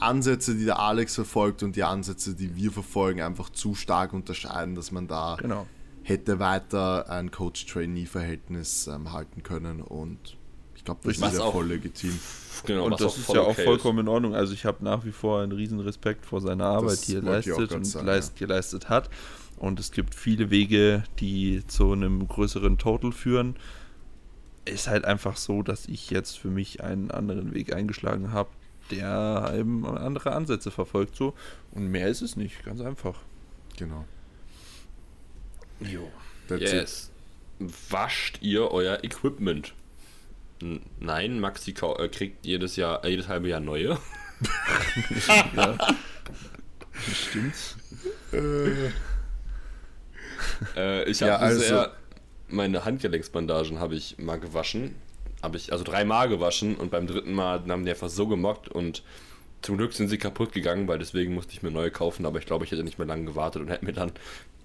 [0.00, 4.74] Ansätze, die der Alex verfolgt und die Ansätze, die wir verfolgen, einfach zu stark unterscheiden,
[4.74, 5.66] dass man da Genau.
[6.02, 10.36] hätte weiter ein Coach-Trainee-Verhältnis ähm, halten können und
[10.74, 12.16] ich glaube, das Was ist ja auch- voll legitim.
[12.64, 14.34] Genau, und das ist ja auch okay vollkommen in Ordnung.
[14.34, 17.26] Also ich habe nach wie vor einen riesen Respekt vor seiner Arbeit, die er auch
[17.26, 19.10] leistet und sagen, leist, geleistet hat.
[19.58, 23.56] Und es gibt viele Wege, die zu einem größeren Total führen.
[24.64, 28.50] Ist halt einfach so, dass ich jetzt für mich einen anderen Weg eingeschlagen habe,
[28.90, 31.16] der eben andere Ansätze verfolgt.
[31.16, 31.34] So.
[31.72, 33.18] Und mehr ist es nicht, ganz einfach.
[33.76, 34.04] Genau.
[35.80, 36.10] Jo.
[36.48, 36.72] That's it.
[36.72, 37.10] Yes.
[37.90, 39.74] Wascht ihr euer Equipment?
[40.62, 43.98] N- Nein, Maxi äh, kriegt jedes Jahr, äh, jedes halbe Jahr neue.
[47.12, 47.54] Stimmt.
[50.76, 51.92] Äh, ich Ja, habe also- bisher
[52.48, 54.94] meine Handgelenksbandagen habe ich mal gewaschen.
[55.42, 59.02] Habe ich also dreimal gewaschen und beim dritten Mal haben die einfach so gemockt und
[59.62, 62.46] zum Glück sind sie kaputt gegangen, weil deswegen musste ich mir neue kaufen, aber ich
[62.46, 64.12] glaube, ich hätte nicht mehr lange gewartet und hätte mir dann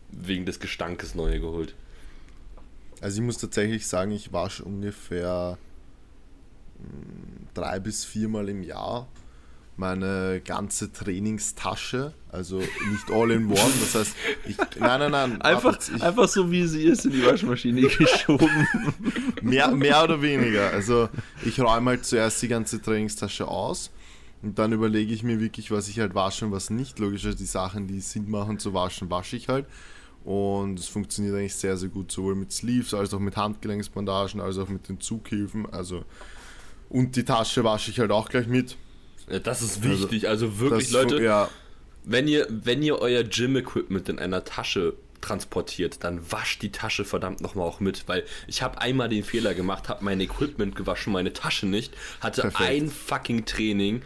[0.09, 1.73] wegen des Gestankes neue geholt.
[3.01, 5.57] Also ich muss tatsächlich sagen, ich wasche ungefähr
[6.79, 9.07] mh, drei bis viermal im Jahr
[9.81, 14.15] meine ganze Trainingstasche, also nicht all in one, das heißt,
[14.47, 17.81] ich, nein, nein, nein, Einfach, wartet, ich, einfach so wie sie ist in die Waschmaschine
[17.87, 18.67] geschoben.
[19.41, 21.09] mehr, mehr oder weniger, also
[21.43, 23.89] ich räume halt zuerst die ganze Trainingstasche aus
[24.43, 27.45] und dann überlege ich mir wirklich, was ich halt wasche und was nicht, logischerweise die
[27.45, 29.65] Sachen, die Sinn machen zu waschen, wasche ich halt
[30.23, 34.59] und es funktioniert eigentlich sehr, sehr gut, sowohl mit Sleeves als auch mit Handgelenksbandagen, als
[34.59, 35.65] auch mit den Zughilfen.
[35.73, 36.05] Also
[36.91, 38.77] und die Tasche wasche ich halt auch gleich mit.
[39.39, 41.49] Das ist wichtig, also, wirklich, Das Leute, Ja,
[42.03, 47.41] wenn ihr, wenn ihr euer Gym-Equipment in einer Tasche transportiert, dann wascht die Tasche verdammt
[47.41, 51.31] nochmal auch mit, weil ich habe einmal den Fehler gemacht, habe mein Equipment gewaschen, meine
[51.31, 52.69] Tasche nicht, hatte Perfekt.
[52.69, 54.01] ein fucking Training,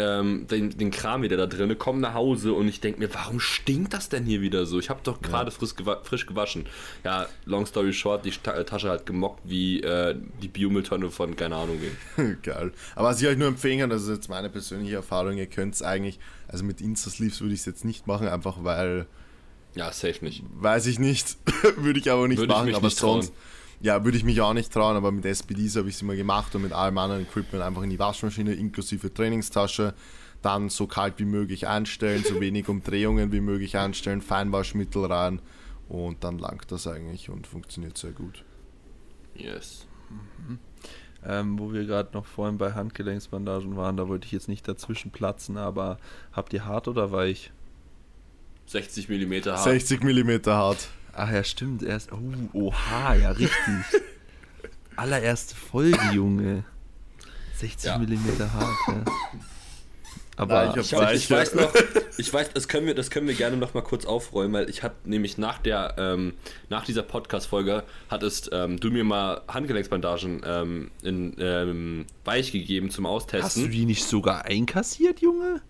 [0.00, 3.38] ähm, den, den Kram wieder da drin, komm nach Hause und ich denke mir, warum
[3.38, 4.78] stinkt das denn hier wieder so?
[4.78, 6.66] Ich habe doch gerade frisch, gewa frisch gewaschen.
[7.04, 11.56] Ja, long story short, die Ta Tasche hat gemockt wie äh, die Biomülltonne von keine
[11.56, 11.78] Ahnung
[12.16, 12.38] wem.
[12.42, 12.72] geil.
[12.94, 15.74] Aber was ich euch nur empfehlen kann, das ist jetzt meine persönliche Erfahrung, ihr könnt
[15.74, 19.06] es eigentlich, also mit Insta-Sleeves würde ich es jetzt nicht machen, einfach weil,
[19.74, 20.42] Ja, safe nicht.
[20.54, 21.36] weiß ich nicht,
[21.76, 23.28] würde ich aber nicht Würde machen, aber nicht trauen.
[23.80, 26.54] Ja, würde ich mich auch nicht trauen, aber mit SPDs habe ich es immer gemacht
[26.54, 29.94] und mit allem anderen Equipment einfach in die Waschmaschine inklusive Trainingstasche,
[30.42, 35.40] dann so kalt wie möglich einstellen, so wenig Umdrehungen wie möglich einstellen, Feinwaschmittel rein
[35.88, 38.44] und dann langt das eigentlich und funktioniert sehr gut.
[39.34, 39.86] Yes.
[41.24, 45.10] Ähm, wo wir gerade noch vorhin bei Handgelenksbandagen waren, da wollte ich jetzt nicht dazwischen
[45.10, 45.98] platzen, aber
[46.32, 47.52] habt ihr hart oder weich?
[48.66, 49.62] 60 mm hart.
[49.64, 50.88] 60 mm hart.
[51.22, 52.10] Ach ja, stimmt, erst.
[52.12, 52.18] Oh,
[52.54, 53.52] oha, ja, richtig.
[54.96, 56.64] Allererste Folge, Junge.
[57.56, 57.98] 60 Ja.
[57.98, 59.04] Millimeter hart, ja.
[60.36, 61.70] Aber Ja, ich hab Ich, weiß noch,
[62.16, 64.82] ich weiß, das können wir, das können wir gerne noch mal kurz aufräumen, weil ich
[64.82, 66.32] habe nämlich nach der, ähm,
[66.70, 73.06] nach dieser Podcast-Folge hattest ähm, du mir mal Handgelenksbandagen ähm, in ähm, weich gegeben zum
[73.06, 73.70] hast du Austesten.
[73.70, 75.60] die nicht sogar einkassiert, Junge?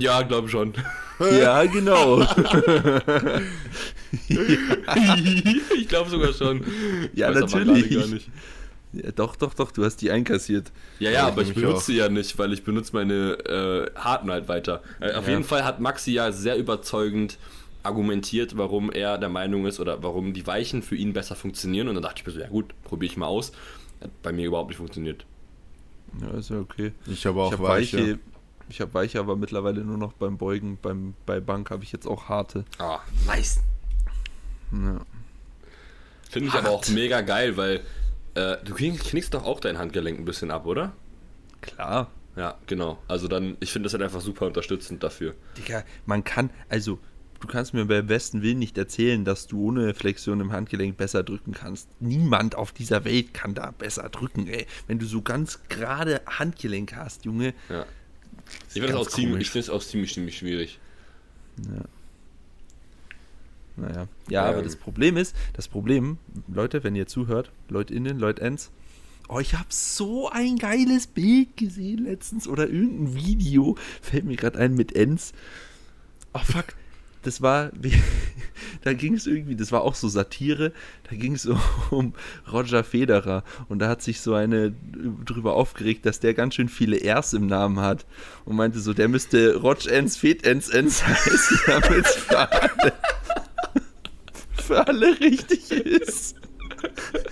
[0.00, 0.74] Ja, glaube schon.
[1.20, 2.22] Ja, genau.
[5.78, 6.64] ich glaube sogar schon.
[7.14, 7.88] Ja, natürlich.
[7.88, 8.28] gerade gar nicht.
[8.92, 10.70] ja, doch, doch, doch, du hast die einkassiert.
[10.98, 11.80] Ja, ja, Ja, aber ich benutze auch.
[11.82, 14.82] sie ja nicht, weil ich benutze meine äh, harten halt weiter.
[15.00, 15.32] Äh, auf Ja.
[15.32, 17.38] jeden Fall hat Maxi ja sehr überzeugend
[17.84, 21.88] argumentiert, warum er der Meinung ist oder warum die Weichen für ihn besser funktionieren.
[21.88, 23.52] Und dann dachte ich mir so, ja gut, probiere ich mal aus.
[24.00, 25.24] Hat bei mir überhaupt nicht funktioniert.
[26.20, 26.92] Ja, ist ja okay.
[27.06, 27.98] Ich habe auch ich habe weiche.
[27.98, 28.18] weiche,
[28.72, 32.06] ich habe weiche, aber mittlerweile nur noch beim Beugen, beim, bei Bank habe ich jetzt
[32.06, 32.64] auch harte.
[32.78, 33.60] Ah, nice.
[34.72, 35.00] Ja.
[36.30, 37.82] Finde ich aber auch mega geil, weil
[38.34, 40.92] äh, du knickst knickst doch auch dein Handgelenk ein bisschen ab, oder?
[41.60, 42.10] Klar.
[42.34, 42.98] Ja, genau.
[43.08, 45.34] Also dann, ich finde das halt einfach super unterstützend dafür.
[45.58, 46.98] Digga, man kann, also,
[47.40, 51.22] du kannst mir beim besten Willen nicht erzählen, dass du ohne Flexion im Handgelenk besser
[51.22, 51.90] drücken kannst.
[52.00, 54.66] Niemand auf dieser Welt kann da besser drücken, ey.
[54.86, 57.52] Wenn du so ganz gerade Handgelenk hast, Junge.
[57.68, 57.84] Ja.
[58.68, 60.78] Ich finde das ganz auch ziemlich, ich es auch ziemlich, ziemlich schwierig.
[61.56, 61.84] Naja.
[63.76, 64.64] Ja, Ja, aber ähm.
[64.64, 66.18] das Problem ist, das Problem,
[66.48, 68.70] Leute, wenn ihr zuhört, Leute innen, Leute ends,
[69.28, 74.58] oh, ich habe so ein geiles Bild gesehen letztens oder irgendein Video, fällt mir gerade
[74.58, 75.32] ein mit Ends.
[76.34, 76.74] Oh fuck,
[77.22, 77.92] das war, wie,
[78.82, 80.72] da ging es irgendwie, das war auch so Satire,
[81.08, 81.58] da ging es so
[81.90, 82.14] um
[82.52, 84.74] Roger Federer und da hat sich so eine
[85.24, 88.06] drüber aufgeregt, dass der ganz schön viele Rs im Namen hat
[88.44, 92.92] und meinte so, der müsste Roger Ends, Fed Ends, Ends heißen, damit es für alle,
[94.54, 96.36] für alle richtig ist.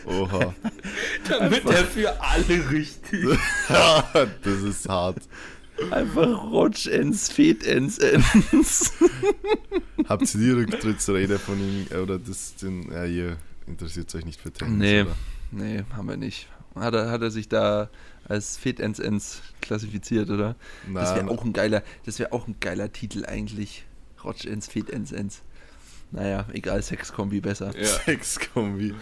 [0.07, 0.55] Oha.
[1.28, 3.26] Damit der für alle richtig.
[3.68, 5.22] das ist hart.
[5.91, 8.93] Einfach Rotschens, Fetens, Ens.
[10.09, 14.41] Habt ihr die Rücktrittsrede von ihm äh, oder das, den, ja, ihr interessiert euch nicht
[14.41, 14.78] für Tennis?
[14.78, 15.16] Nee, Oder?
[15.51, 16.49] nee, haben wir nicht.
[16.74, 17.91] Hat er, hat er sich da
[18.24, 20.55] als Fetens, Ens klassifiziert, oder?
[20.93, 21.37] Das wäre Nein.
[21.37, 23.85] auch ein geiler, das wäre auch ein geiler Titel eigentlich.
[24.22, 25.43] Rotschens, Fetens, Ens.
[26.12, 27.72] Naja, egal, Sexkombi besser.
[27.76, 27.87] Ja.
[28.05, 28.95] Sexkombi.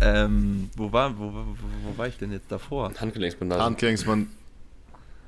[0.00, 2.92] Ähm, wo war, wo, wo, wo war ich denn jetzt davor?
[2.98, 3.62] Handgelenksbandage.
[3.62, 4.28] Handgelenksmann,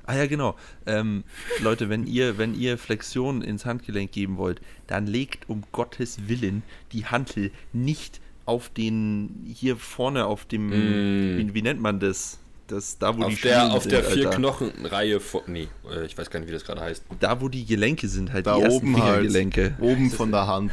[0.06, 0.54] Ah ja, genau.
[0.86, 1.24] Ähm,
[1.62, 6.62] Leute, wenn ihr, wenn ihr Flexion ins Handgelenk geben wollt, dann legt um Gottes Willen
[6.92, 11.38] die Hantel nicht auf den hier vorne auf dem Mm.
[11.38, 12.38] wie, wie nennt man das?
[12.66, 14.36] Das da wo die auf der, Schienen auf sind, der vier Alter.
[14.38, 15.42] Knochenreihe vor.
[15.46, 17.02] Nee, äh, ich weiß gar nicht, wie das gerade heißt.
[17.20, 19.16] Da wo die Gelenke sind, halt da die ersten oben halt.
[19.16, 19.74] Fingergelenke.
[19.80, 20.72] Oben von der Hand.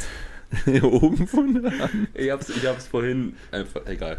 [0.82, 2.08] oben von der Hand.
[2.14, 3.86] Ich hab's, ich hab's vorhin einfach.
[3.86, 4.18] Egal.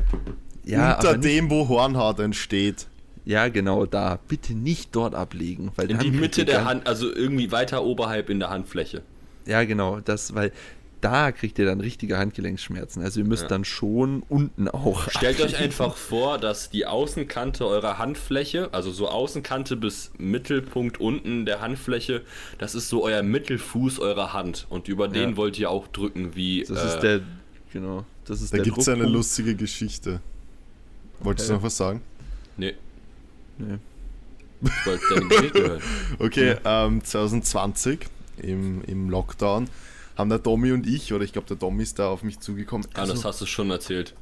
[0.65, 2.87] Ja, Unter dem, wo Hornhaut entsteht.
[3.25, 4.19] Ja, genau da.
[4.29, 8.39] Bitte nicht dort ablegen, weil In die Mitte der Hand, also irgendwie weiter oberhalb in
[8.41, 9.03] der Handfläche.
[9.47, 10.53] Ja, genau, das, weil
[11.01, 13.03] da kriegt ihr dann richtige Handgelenksschmerzen.
[13.03, 13.49] Also ihr müsst Ja.
[13.49, 15.11] dann schon unten auch.
[15.11, 15.65] Stellt euch ablegen.
[15.65, 22.23] einfach vor, dass die Außenkante eurer Handfläche, also so Außenkante bis Mittelpunkt unten der Handfläche,
[22.59, 24.67] das ist so euer Mittelfuß eurer Hand.
[24.71, 25.37] Und über den Ja.
[25.37, 26.63] wollt ihr auch drücken, wie.
[26.69, 27.21] Das ist äh, der,
[27.73, 30.21] genau, das ist Da gibt es eine lustige Geschichte.
[31.19, 31.59] Wolltest du Okay.
[31.59, 32.01] noch was sagen?
[32.57, 32.75] Nee,
[33.59, 33.79] Nee.
[34.63, 35.83] ich wollte deine Geschichte hören.
[36.19, 38.01] Okay, ähm, 2020
[38.39, 39.69] im, im Lockdown
[40.17, 42.87] haben der Tommy und ich, oder ich glaube der Tommy ist da auf mich zugekommen,
[42.95, 44.15] Ah, das also hast du schon erzählt.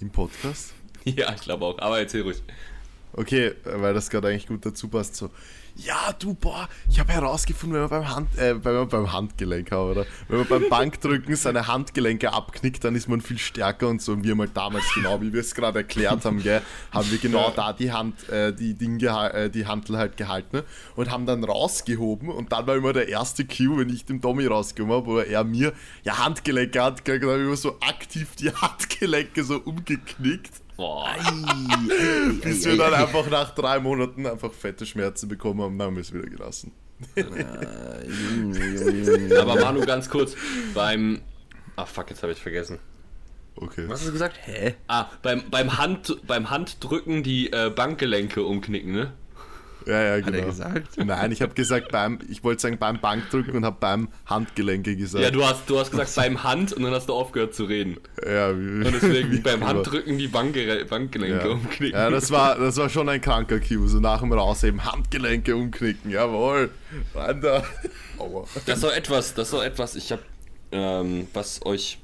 [0.00, 0.72] im Podcast.
[1.06, 1.78] Ja, ich glaube auch.
[1.78, 2.42] Aber erzähl ruhig.
[3.12, 5.16] Okay, äh, weil das gerade eigentlich gut dazu passt.
[5.16, 5.30] So,
[5.76, 9.70] ja, du, boah, ich habe herausgefunden, wenn man beim, Hand, äh, wenn man beim Handgelenk
[9.70, 14.02] hat, oder wenn man beim Bankdrücken seine Handgelenke abknickt, dann ist man viel stärker und
[14.02, 14.12] so.
[14.12, 17.50] Und wir halt damals, genau wie wir es gerade erklärt haben, gell, haben wir genau
[17.54, 20.64] da die Hand, äh, die Dinge, äh, die Hantel halt gehalten ne?
[20.96, 22.28] und haben dann rausgehoben.
[22.28, 25.44] Und dann war immer der erste Cue, wenn ich dem Tommy rausgekommen habe, wo er
[25.44, 30.60] mir, ja, Handgelenke, Handgelenke, dann habe ich immer so aktiv die Handgelenke so umgeknickt.
[30.80, 31.14] Boah.
[32.42, 36.00] Bis wir dann einfach nach drei Monaten einfach fette Schmerzen bekommen haben, dann haben wir
[36.00, 36.72] es wieder gelassen.
[39.38, 40.34] Aber Manu, ganz kurz.
[40.72, 41.20] Beim.
[41.76, 42.78] Ach fuck, jetzt habe ich vergessen.
[43.56, 43.84] Okay.
[43.88, 44.38] Was hast du gesagt?
[44.42, 44.76] Hä?
[44.88, 49.12] Ah, beim, beim, Hand, beim Handdrücken die äh, Bankgelenke umknicken, ne?
[49.86, 50.46] Ja, ja, Hat er genau.
[50.46, 50.96] gesagt?
[51.04, 55.24] Nein, ich habe gesagt beim, ich wollte sagen beim Bankdrücken und habe beim Handgelenke gesagt.
[55.24, 57.96] Ja, du hast, du hast gesagt beim Hand und dann hast du aufgehört zu reden.
[58.24, 59.66] Ja, wie, Und deswegen wie beim.
[59.66, 61.52] Handdrücken die Bankgere Bankgelenke Ja.
[61.52, 61.98] umknicken.
[61.98, 63.88] ja, das war, das war schon ein kranker Cue.
[63.88, 66.10] So nach dem Rausheben Handgelenke umknicken.
[66.10, 66.70] Jawohl.
[68.18, 68.44] Aua.
[68.66, 70.22] Das doch etwas, das doch etwas, ich habe,
[70.72, 71.98] ähm, was euch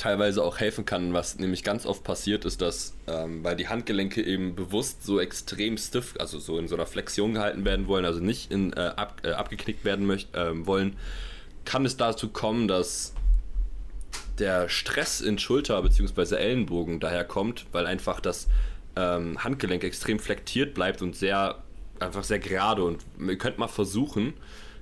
[0.00, 4.22] teilweise auch helfen kann, was nämlich ganz oft passiert ist, dass, ähm, weil die Handgelenke
[4.22, 8.18] eben bewusst so extrem stiff, also so in so einer Flexion gehalten werden wollen, also
[8.18, 10.96] nicht in, äh, ab, äh, abgeknickt werden möcht, ähm, wollen,
[11.66, 13.12] kann es dazu kommen, dass
[14.38, 16.36] der Stress in Schulter bzw.
[16.36, 18.48] Ellenbogen daher kommt, weil einfach das
[18.96, 21.62] ähm, Handgelenk extrem flektiert bleibt und sehr
[21.98, 24.32] einfach sehr gerade und ihr könnt mal versuchen,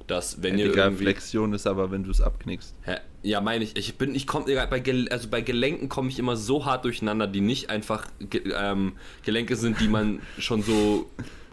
[0.08, 2.74] dass wenn ihr Digga, irgendwie Flexion ist aber, wenn du es abknickst.
[2.82, 2.96] Hä?
[3.22, 3.76] Ja, meine ich.
[3.76, 7.26] Ich bin, ich komme, bei, Gel also bei Gelenken komme ich immer so hart durcheinander,
[7.26, 8.94] die nicht einfach ge ähm,
[9.24, 11.10] Gelenke sind, die man schon so,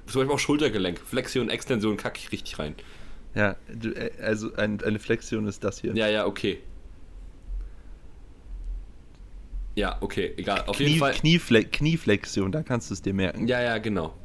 [0.07, 2.75] zum Beispiel auch Schultergelenk, Flexion, Extension, kacke ich richtig rein.
[3.35, 5.93] Ja, du, äh, also ein, eine Flexion ist das hier.
[5.93, 6.59] Ja, ja, okay.
[9.75, 10.63] Ja, okay, egal.
[10.67, 11.13] Auf Knie, jeden Fall.
[11.13, 13.47] Kniefle Knieflexion, da kannst du es dir merken.
[13.47, 14.15] Ja, ja, genau.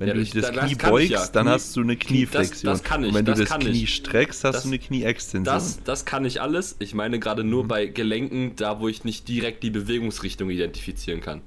[0.00, 1.26] Wenn Ja, du das- das, das Knie beugst, ja.
[1.28, 2.72] dann Knie- hast du eine Knie- das- Knieflexion.
[2.72, 3.94] das kann ich, Und wenn das du das kann Knie ich.
[3.94, 5.44] streckst, hast Das- du eine Knieextension.
[5.44, 6.74] Das, das kann ich alles.
[6.78, 11.42] Ich meine gerade nur bei Gelenken, da wo ich nicht direkt die Bewegungsrichtung identifizieren kann.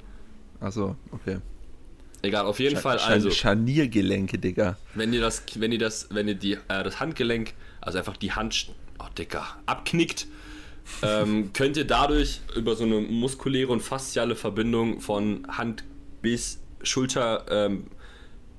[0.60, 1.40] Achso, okay.
[2.22, 3.32] Egal, auf jeden Scha- Fall also.
[3.32, 4.78] Scharniergelenke, Digga.
[4.94, 8.34] Wenn ihr das, wenn ihr das, wenn ihr die, äh, das Handgelenk, also einfach die
[8.34, 8.68] Hand,
[9.00, 10.28] oh Dicker, abknickt,
[11.02, 15.84] ähm, könnt ihr dadurch über so eine muskuläre und fasziale Verbindung von Hand
[16.22, 17.88] bis Schulter, ähm,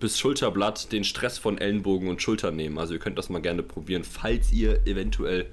[0.05, 2.77] bis Schulterblatt den Stress von Ellenbogen und Schultern nehmen.
[2.79, 5.47] Also ihr könnt das mal gerne probieren, falls ihr eventuell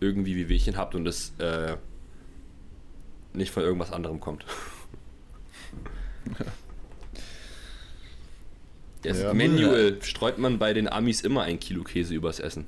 [0.00, 1.78] irgendwie wie Wehchen habt und es äh,
[3.32, 4.44] nicht von irgendwas anderem kommt.
[9.02, 9.32] Das Ja.
[9.32, 12.66] Manual streut man bei den Amis immer ein Kilo Käse übers Essen.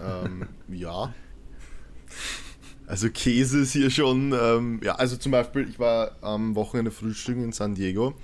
[0.00, 1.12] Ähm, ja.
[2.86, 7.44] Also Käse ist hier schon, ähm, ja, also zum Beispiel, ich war am Wochenende frühstücken
[7.44, 8.14] in San Diego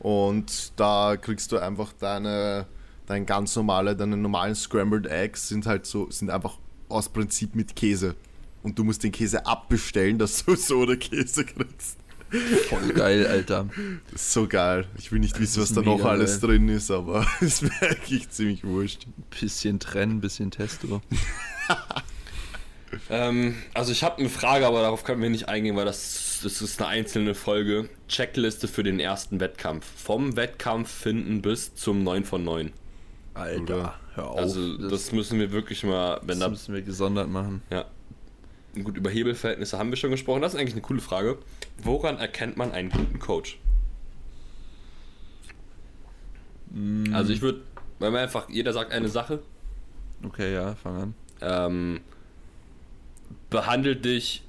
[0.00, 2.66] und da kriegst du einfach deine,
[3.06, 7.74] dein ganz normale, deine normalen Scrambled Eggs sind halt so, sind einfach aus Prinzip mit
[7.76, 8.14] Käse.
[8.62, 11.98] Und du musst den Käse abbestellen, dass du so eine Käse kriegst.
[12.68, 13.68] Voll geil, Alter.
[14.10, 14.86] Das ist so geil.
[14.98, 16.50] Ich will nicht wissen, was da noch alles geil.
[16.50, 19.06] drin ist, aber es wäre eigentlich ziemlich wurscht.
[19.40, 21.00] Bisschen trennen, bisschen Testo.
[23.10, 26.62] Ähm, also ich habe eine Frage, aber darauf können wir nicht eingehen, weil das, das
[26.62, 27.88] ist eine einzelne Folge.
[28.08, 29.86] Checkliste für den ersten Wettkampf.
[29.96, 32.72] Vom Wettkampf finden bis zum 9 von 9.
[33.34, 34.38] Alter, hör auf.
[34.38, 36.48] Also das, müssen wir wirklich mal, wenn das da...
[36.48, 37.62] müssen wir gesondert machen.
[37.70, 37.84] Ja.
[38.82, 40.42] Gut, über Hebelverhältnisse haben wir schon gesprochen.
[40.42, 41.38] Das ist eigentlich eine coole Frage.
[41.82, 43.58] Woran erkennt man einen guten Coach?
[47.12, 47.62] Also ich würde,
[47.98, 49.42] weil man einfach, jeder sagt eine Sache,
[50.24, 51.14] Okay, ja, fang an.
[51.40, 52.00] ähm,
[53.50, 54.42] behandelt dich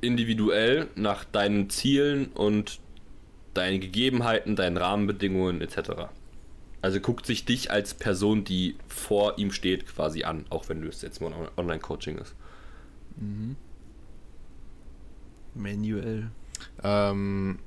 [0.00, 2.80] individuell nach deinen Zielen und
[3.54, 6.08] deinen Gegebenheiten, deinen Rahmenbedingungen etc.
[6.82, 10.88] Also guckt sich dich als Person, die vor ihm steht, quasi an, auch wenn du
[10.88, 12.34] es jetzt mal Online-Coaching ist.
[15.54, 16.30] Manuel.
[16.82, 17.58] Ähm,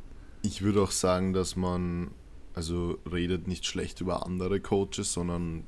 [0.43, 2.11] ich würde auch sagen, dass man,
[2.53, 5.65] also redet nicht schlecht über andere Coaches, sondern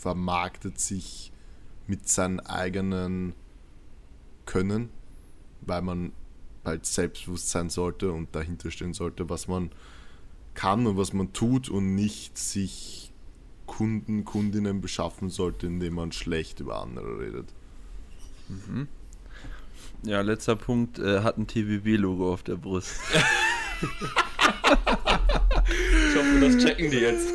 [0.00, 1.32] vermarktet sich
[1.86, 3.34] mit seinem eigenen
[4.44, 4.90] Können,
[5.60, 6.12] weil man
[6.64, 9.70] halt selbstbewusst sein sollte und dahinter stehen sollte, was man
[10.54, 13.12] kann und was man tut und nicht sich
[13.66, 17.52] Kunden, Kundinnen beschaffen sollte, indem man schlecht über andere redet.
[20.02, 22.92] Ja, letzter Punkt, äh, hat ein TBB-Logo auf der Brust.
[25.68, 27.28] Ich hoffe, das checken die jetzt.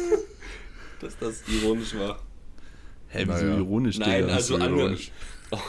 [1.00, 2.20] Dass das ironisch war.
[3.12, 3.58] Hä, wieso Naja.
[3.58, 4.34] ironisch, Nein, Digga?
[4.34, 5.12] also so ironisch.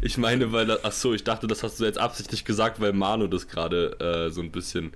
[0.00, 2.94] Ich meine, weil das, ach so, ich dachte, das hast du jetzt absichtlich gesagt, weil
[2.94, 4.92] Manu das gerade äh, so ein bisschen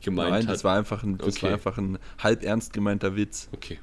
[0.00, 0.54] gemeint Nein, hat.
[0.54, 1.42] das war einfach ein, das Okay.
[1.46, 3.48] war einfach ein halb ernst gemeinter Witz.
[3.52, 3.80] okay.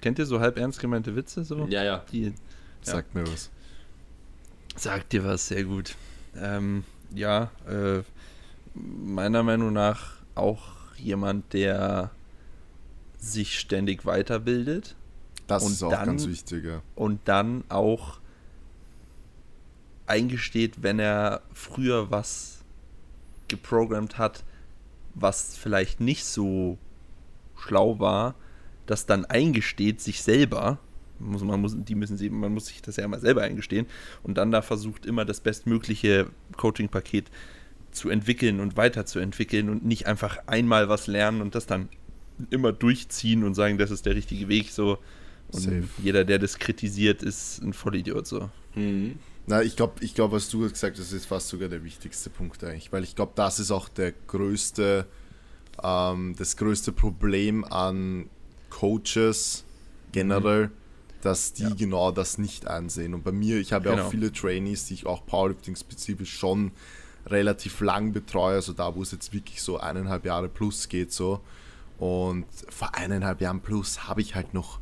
[0.00, 1.66] Kennt ihr so halb ernst gemeinte Witze so?
[1.68, 2.04] Ja, ja.
[2.10, 2.32] Die,
[2.80, 3.50] Sagt mir was.
[4.76, 5.94] Sagt dir was, sehr gut.
[6.34, 8.00] Ähm, ja, äh,
[8.74, 10.62] meiner Meinung nach auch
[10.96, 12.12] jemand, der
[13.18, 14.94] sich ständig weiterbildet
[15.48, 16.82] Das Und ist auch dann- ganz wichtig, ja.
[16.94, 18.20] und dann auch
[20.06, 22.62] eingesteht, wenn er früher was
[23.48, 24.44] geprogrammt hat,
[25.14, 26.78] was vielleicht nicht so
[27.56, 28.34] schlau war,
[28.86, 30.78] das dann eingesteht sich selber.
[31.18, 33.86] Muss, man, muss, die müssen sie, man muss sich das ja mal selber eingestehen
[34.22, 37.30] und dann da versucht immer das bestmögliche Coaching-Paket
[37.90, 41.88] zu entwickeln und weiterzuentwickeln und nicht einfach einmal was lernen und das dann
[42.50, 44.98] immer durchziehen und sagen, das ist der richtige Weg so.
[45.52, 45.84] Und Safe.
[46.02, 48.50] jeder, der das kritisiert, ist ein Vollidiot so.
[48.74, 49.18] Mhm.
[49.46, 52.62] Na, ich glaube, ich glaub, was du gesagt hast, ist fast sogar der wichtigste Punkt
[52.64, 55.06] eigentlich, weil ich glaube, das ist auch der größte,
[55.82, 58.28] ähm, das größte Problem an
[58.68, 59.64] Coaches
[60.12, 60.70] generell,
[61.22, 61.70] dass die Ja.
[61.70, 63.14] genau das nicht einsehen.
[63.14, 64.06] Und bei mir, ich habe ja Genau.
[64.06, 66.72] auch viele Trainees, die ich auch Powerlifting-spezifisch schon
[67.26, 71.40] relativ lang betreue, also da, wo es jetzt wirklich so eineinhalb Jahre plus geht so.
[71.98, 74.78] Und vor eineinhalb Jahren plus habe ich halt noch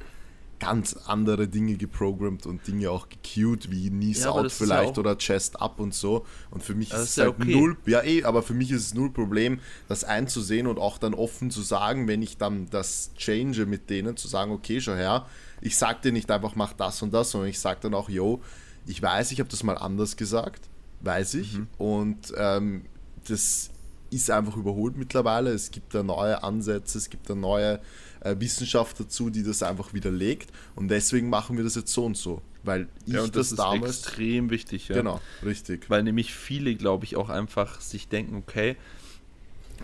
[0.59, 4.98] ganz andere Dinge geprogrammt und Dinge auch gecued, wie Knees Ja, Out ja vielleicht auch-
[4.98, 6.24] oder Chest Up und so.
[6.50, 7.54] Und für mich Das ist es ja halt okay.
[7.54, 11.14] null, ja eh, aber für mich ist es null Problem, das einzusehen und auch dann
[11.14, 15.26] offen zu sagen, wenn ich dann das change mit denen, zu sagen, okay, schau her,
[15.61, 18.42] ich sag dir nicht einfach, mach das und das, sondern ich sag dann auch, yo,
[18.86, 20.68] ich weiß, ich habe das mal anders gesagt,
[21.00, 21.54] weiß ich.
[21.54, 21.68] Mhm.
[21.78, 22.86] Und ähm,
[23.28, 23.70] das
[24.11, 25.50] ist einfach überholt mittlerweile.
[25.50, 27.80] Es gibt da neue Ansätze, es gibt da neue
[28.27, 30.51] äh, Wissenschaft dazu, die das einfach widerlegt.
[30.74, 32.43] Und deswegen machen wir das jetzt so und so.
[32.62, 34.03] Weil ich Ja, das, das, ist damals.
[34.03, 34.89] extrem wichtig.
[34.89, 34.97] Ja.
[34.97, 35.89] Genau, richtig.
[35.89, 38.77] Weil nämlich viele, glaube ich, auch einfach sich denken, okay,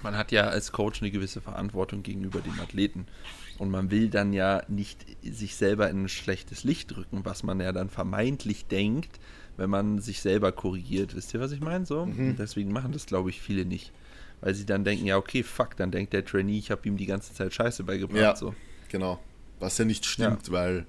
[0.03, 3.07] man hat ja als Coach eine gewisse Verantwortung gegenüber dem Athleten.
[3.59, 7.61] Und man will dann ja nicht sich selber in ein schlechtes Licht drücken, was man
[7.61, 9.21] ja dann vermeintlich denkt,
[9.57, 11.15] wenn man sich selber korrigiert.
[11.15, 11.87] Wisst ihr, was ich meine?
[11.87, 12.01] So?
[12.01, 13.93] Und deswegen machen das, glaube ich, viele nicht.
[14.43, 17.07] Weil sie dann denken, ja, okay, fuck, dann denkt der Trainee, ich habe ihm die
[17.07, 18.21] ganze Zeit Scheiße beigebracht.
[18.21, 18.37] Ja.
[18.37, 18.55] So.
[18.91, 19.19] Genau.
[19.61, 20.85] Was ja nicht stimmt, weil,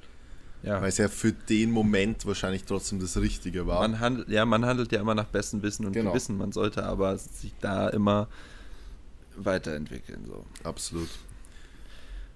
[0.64, 0.82] Ja.
[0.82, 3.80] weil es ja für den Moment wahrscheinlich trotzdem das Richtige war.
[3.82, 6.10] Man handelt, ja, man handelt ja immer nach bestem Wissen und Genau.
[6.12, 6.36] Gewissen.
[6.38, 8.28] Man sollte aber sich da immer
[9.38, 10.26] weiterentwickeln.
[10.26, 10.46] So.
[10.64, 11.10] Absolut.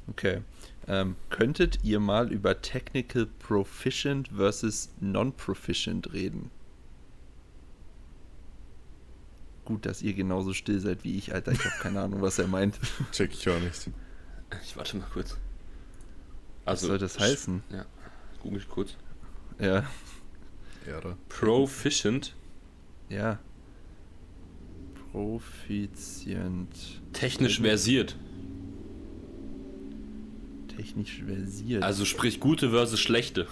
[0.08, 0.42] Okay.
[0.88, 6.50] Ähm, könntet ihr mal über Technical Proficient versus Non-Proficient reden?
[9.68, 11.52] Gut, dass ihr genauso still seid wie ich, Alter.
[11.52, 12.80] Ich habe keine Ahnung, was er meint.
[13.12, 13.90] Check ich auch nicht.
[14.64, 15.36] Ich warte mal kurz.
[16.64, 17.64] Was soll das heißen?
[17.70, 17.86] Ja,
[18.42, 18.96] google ich kurz.
[19.60, 19.86] Ja,
[20.86, 21.18] Ehre.
[21.28, 22.34] Proficient,
[23.10, 23.40] ja.
[25.12, 27.02] Profizient.
[27.12, 28.16] technisch versiert.
[30.78, 31.84] Technisch versiert.
[31.84, 33.48] Also sprich gute versus schlechte.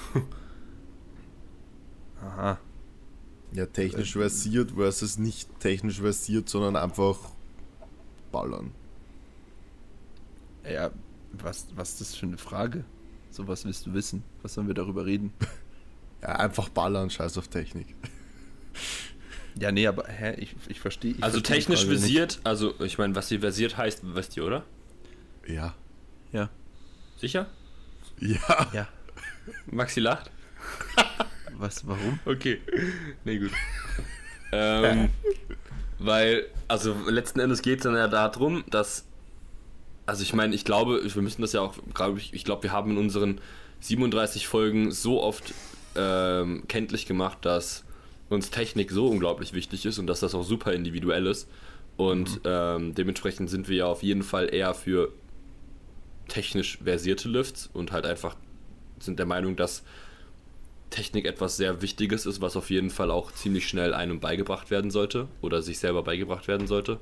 [2.21, 2.57] Aha.
[3.55, 7.17] Ja, technisch versiert versus nicht technisch versiert, sondern einfach
[8.31, 8.71] ballern.
[10.69, 10.91] Ja,
[11.31, 12.83] was, was ist das für eine Frage?
[13.31, 14.23] So was willst du wissen?
[14.41, 15.33] Was sollen wir darüber reden?
[16.21, 17.93] Ja, einfach ballern, scheiß auf Technik.
[19.57, 21.11] Ja, nee, aber hä, ich, ich verstehe.
[21.11, 22.01] ich Also versteh technisch Frage nicht.
[22.01, 24.63] versiert, also ich meine, was sie versiert heißt, wisst ihr, oder?
[25.47, 25.75] Ja.
[26.33, 26.49] Ja.
[27.17, 27.47] Sicher?
[28.19, 28.67] Ja.
[28.73, 28.87] Ja.
[29.67, 30.29] Maxi lacht.
[31.57, 32.19] Was, warum?
[32.25, 32.59] Okay.
[33.23, 33.51] Nee, gut.
[34.51, 35.09] ähm,
[35.99, 39.05] weil, also letzten Endes geht es dann ja darum, dass,
[40.05, 42.71] also ich meine, ich glaube, wir müssen das ja auch, glaube ich, ich glaube, wir
[42.71, 43.39] haben in unseren
[43.79, 45.53] 37 Folgen so oft
[45.95, 47.83] ähm, kenntlich gemacht, dass
[48.29, 51.47] uns Technik so unglaublich wichtig ist und dass das auch super individuell ist.
[51.97, 55.13] Und ähm, dementsprechend sind wir ja auf jeden Fall eher für
[56.27, 58.35] technisch versierte Lifts und halt einfach
[58.99, 59.83] sind der Meinung, dass
[60.95, 64.91] Technik etwas sehr Wichtiges ist, was auf jeden Fall auch ziemlich schnell einem beigebracht werden
[64.91, 67.01] sollte oder sich selber beigebracht werden sollte.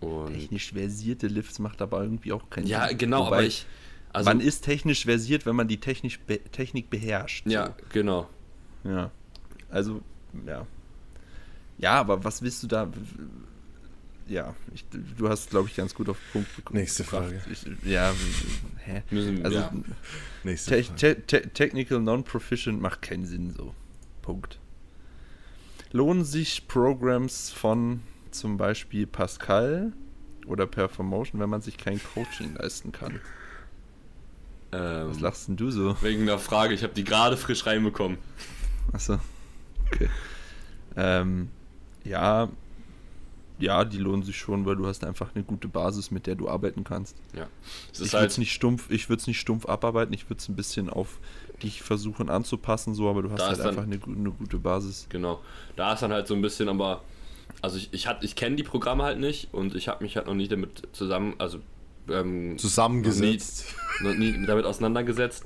[0.00, 2.98] Und Technisch versierte Lifts macht aber irgendwie auch keinen ja, Sinn.
[2.98, 3.66] genau, Wobei, aber ich.
[4.12, 7.46] Also, man ist technisch versiert, wenn man die technisch be Technik beherrscht.
[7.46, 8.28] ja, genau.
[8.82, 8.90] So.
[8.90, 9.10] Ja.
[9.70, 10.00] Also,
[10.44, 10.66] ja.
[11.78, 12.90] Ja, aber was willst du da.
[14.30, 14.84] Ja, ich,
[15.18, 16.78] du hast, glaube ich, ganz gut auf den Punkt gekommen.
[16.78, 17.42] Nächste Frage.
[17.50, 18.14] Ich, ja,
[18.78, 19.02] hä?
[19.10, 19.72] Müssen, Also, ja.
[20.44, 20.96] Nächste te Frage.
[21.26, 23.74] te te Technical Non-Proficient macht keinen Sinn so.
[24.22, 24.60] Punkt.
[25.90, 29.92] Lohnen sich Programs von zum Beispiel Pascal
[30.46, 33.20] oder Performotion, wenn man sich kein Coaching leisten kann?
[34.70, 36.00] Was ähm, lachst denn du so?
[36.02, 38.18] wegen der Frage, ich habe die gerade frisch reinbekommen.
[38.92, 39.18] Achso.
[39.86, 40.08] Okay.
[40.96, 41.48] Ähm,
[42.04, 42.48] ja,
[43.60, 46.48] ja, die lohnen sich schon, weil du hast einfach eine gute Basis, mit der du
[46.48, 47.16] arbeiten kannst.
[47.36, 47.42] Ja.
[47.42, 50.28] Es ich ist würde es halt, nicht stumpf, ich würde es nicht stumpf abarbeiten, ich
[50.28, 51.18] würde es ein bisschen auf
[51.62, 55.06] dich versuchen anzupassen, so, aber du hast halt dann- einfach eine, eine gute Basis.
[55.08, 55.40] genau.
[55.76, 57.02] Da ist dann halt so ein bisschen, aber.
[57.62, 60.26] Also ich, ich, hat- ich kenne die Programme halt nicht und ich habe mich halt
[60.26, 61.58] noch nie damit zusammen, also
[62.08, 63.74] ähm, Zusammengesetzt.
[64.00, 65.44] noch nie damit auseinandergesetzt.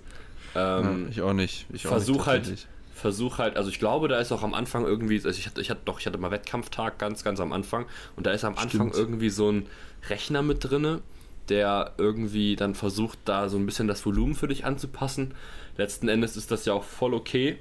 [0.54, 1.66] Ähm, ja, ich auch nicht.
[1.72, 2.68] Ich auch versuch nicht, halt,
[3.04, 3.30] tatsächlich.
[3.30, 5.70] versuch halt, also ich glaube, da ist auch am Anfang irgendwie, also ich hatte, ich
[5.70, 7.86] hatte doch, ich hatte mal Wettkampftag ganz, ganz am Anfang
[8.16, 8.96] und da ist am Anfang Stimmt.
[8.96, 9.66] irgendwie so ein
[10.08, 11.02] Rechner mit drinne,
[11.48, 15.34] der irgendwie dann versucht, da so ein bisschen das Volumen für dich anzupassen.
[15.76, 17.58] Letzten Endes ist das ja auch voll okay.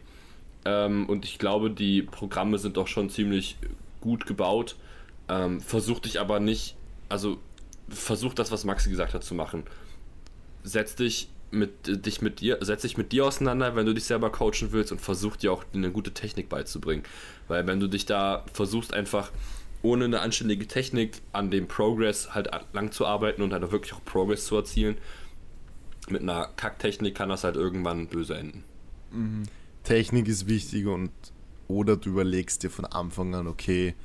[0.65, 3.57] Ähm, und ich glaube, die Programme sind auch schon ziemlich
[4.01, 4.75] gut gebaut.
[5.27, 6.75] Ähm, versuch dich aber nicht,
[7.09, 7.37] also
[7.89, 9.63] versuch das, was Maxi gesagt hat, zu machen.
[10.63, 14.31] Setz dich mit dich mit dir, setz dich mit dir auseinander, wenn du dich selber
[14.31, 17.03] coachen willst und versuch dir auch eine gute Technik beizubringen.
[17.47, 19.31] Weil wenn du dich da versuchst einfach
[19.81, 23.93] ohne eine anständige Technik an dem Progress halt lang zu arbeiten und halt auch wirklich
[23.93, 24.97] auch Progress zu erzielen,
[26.09, 28.63] mit einer Kacktechnik kann das halt irgendwann böse enden.
[29.83, 31.11] Technik ist wichtig und
[31.67, 33.95] oder du überlegst dir von Anfang an, okay,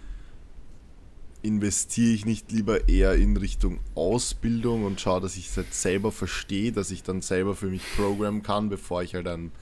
[1.42, 6.12] investiere ich nicht lieber eher in Richtung Ausbildung und schaue, dass ich es halt selber
[6.12, 9.52] verstehe, dass ich dann selber für mich programmen kann, bevor ich halt ein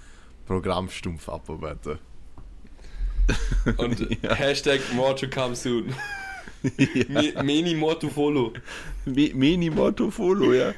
[0.47, 1.99] Programm stumpf abarbeite.
[3.77, 4.35] Und Ja.
[4.35, 5.95] Hashtag more to come soon.
[6.79, 7.43] ja.
[7.43, 8.53] Many more to follow.
[9.05, 10.75] Me Meni Motto Follow, ja.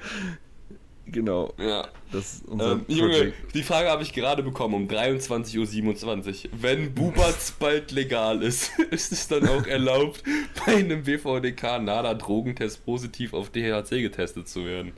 [1.10, 1.52] Genau.
[1.58, 1.88] Ja.
[2.12, 6.50] Das ist unser Ähm, Junge, die Frage habe ich gerade bekommen um 23.27 Uhr.
[6.60, 10.22] Wenn Bubatz bald legal ist, ist es dann auch erlaubt,
[10.66, 14.92] bei einem BVDK NADA-Drogentest positiv auf DHC getestet zu werden?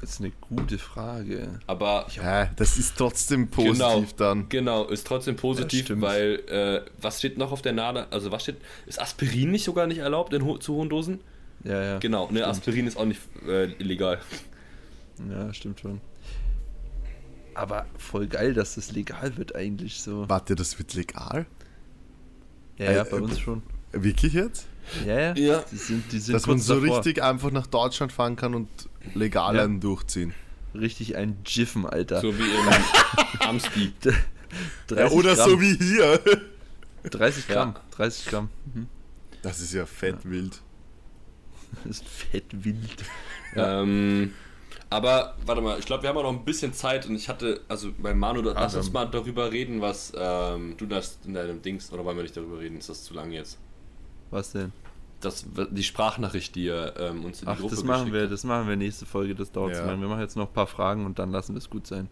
[0.00, 1.60] Das ist eine gute Frage.
[1.66, 4.04] Aber Hä, das ist trotzdem positiv Genau.
[4.18, 4.48] dann.
[4.50, 6.02] genau, ist trotzdem positiv, stimmt.
[6.02, 8.08] weil äh, was steht noch auf der NADA?
[8.10, 8.56] Also was steht?
[8.86, 11.20] Ist Aspirin nicht sogar nicht erlaubt in ho zu hohen Dosen?
[11.64, 11.98] Ja, ja.
[12.00, 12.46] Genau, ne.
[12.46, 14.18] Aspirin ist auch nicht äh, illegal.
[15.30, 16.00] Ja, stimmt schon.
[17.54, 20.28] Aber voll geil, dass das legal wird eigentlich so.
[20.28, 21.46] Warte, das wird legal?
[22.78, 23.62] Ja, ja, Äh, bei äh, uns schon.
[23.92, 24.66] Wirklich jetzt?
[25.06, 25.34] Ja, ja.
[25.36, 25.64] Ja.
[25.70, 26.96] Die sind, die sind Dass man so davor.
[26.98, 28.68] richtig einfach nach Deutschland fahren kann und
[29.14, 29.62] legal Ja.
[29.64, 30.34] einen durchziehen.
[30.74, 32.20] richtig ein Jiffen, Alter.
[32.20, 33.92] So wie in Amsti.
[34.88, 35.50] 30 Ja, oder Gramm.
[35.50, 36.20] so wie hier.
[37.08, 37.54] 30 Ja.
[37.54, 37.74] Gramm.
[37.92, 38.48] 30 Gramm.
[38.74, 38.88] Mhm.
[39.42, 40.60] Das ist ja fett wild.
[41.84, 43.04] Das ist fett wild.
[43.54, 44.32] Ähm,
[44.90, 47.60] aber warte mal, ich glaube, wir haben auch noch ein bisschen Zeit und ich hatte,
[47.68, 51.34] also bei Manu, da- lass Ah, uns mal darüber reden, was ähm, du das in
[51.34, 52.78] deinem Dings, oder wollen wir nicht darüber reden?
[52.78, 53.58] Ist das zu lang jetzt?
[54.30, 54.72] Was denn?
[55.20, 58.44] Das, die Sprachnachricht, die ihr ähm, uns in die Ach, Gruppe das machen wir, das
[58.44, 59.80] machen wir nächste Folge, das dauert Ja.
[59.80, 60.02] zu lange.
[60.02, 62.08] Wir machen jetzt noch ein paar Fragen und dann lassen wir es gut sein.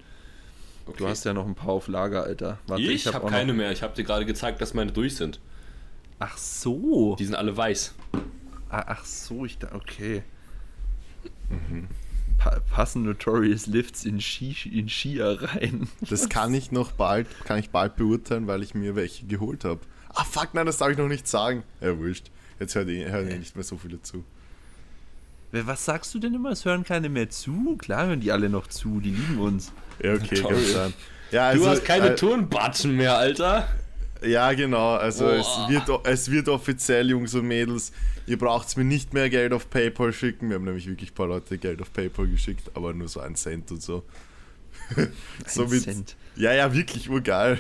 [0.87, 0.99] habt.
[0.99, 2.59] Du hast ja noch ein paar auf Lager, Alter.
[2.67, 3.59] Warte, ich hab habe auch keine noch...
[3.59, 3.71] mehr.
[3.71, 5.41] Ich habe dir gerade gezeigt, dass meine durch sind.
[6.19, 7.17] Ach so.
[7.19, 7.95] Die sind alle weiß.
[8.71, 9.69] Ah, Ach so, ich da.
[9.75, 10.23] Okay.
[12.43, 15.89] Pa passen Notorious Lifts in, Ski in Skier rein.
[16.09, 19.81] Das kann ich noch bald, kann ich bald beurteilen, weil ich mir welche geholt habe.
[20.15, 21.63] Ah fuck, nein, das darf ich noch nicht sagen.
[21.81, 22.31] Ja, wurscht.
[22.59, 24.25] Jetzt hören eh, eh nicht mehr so viele zu.
[25.53, 26.51] Was sagst du denn immer?
[26.51, 27.77] Es hören keine mehr zu?
[27.77, 29.73] Klar hören die alle noch zu, die lieben uns.
[30.03, 30.95] Ja, okay, kann sein.
[31.31, 33.69] Ja, Du also, hast keine äh, Turnbatschen mehr, Alter.
[34.25, 34.95] Ja, genau.
[34.95, 35.69] Also es Boah.
[35.69, 37.93] wird, es wird offiziell, Jungs und Mädels,
[38.27, 40.49] ihr braucht mir nicht mehr Geld auf PayPal schicken.
[40.49, 43.37] Wir haben nämlich wirklich ein paar Leute Geld auf PayPal geschickt, aber nur so einen
[43.37, 44.05] Cent und so.
[45.47, 46.17] Somit, Cent.
[46.37, 47.59] Ja, ja, wirklich urgeil.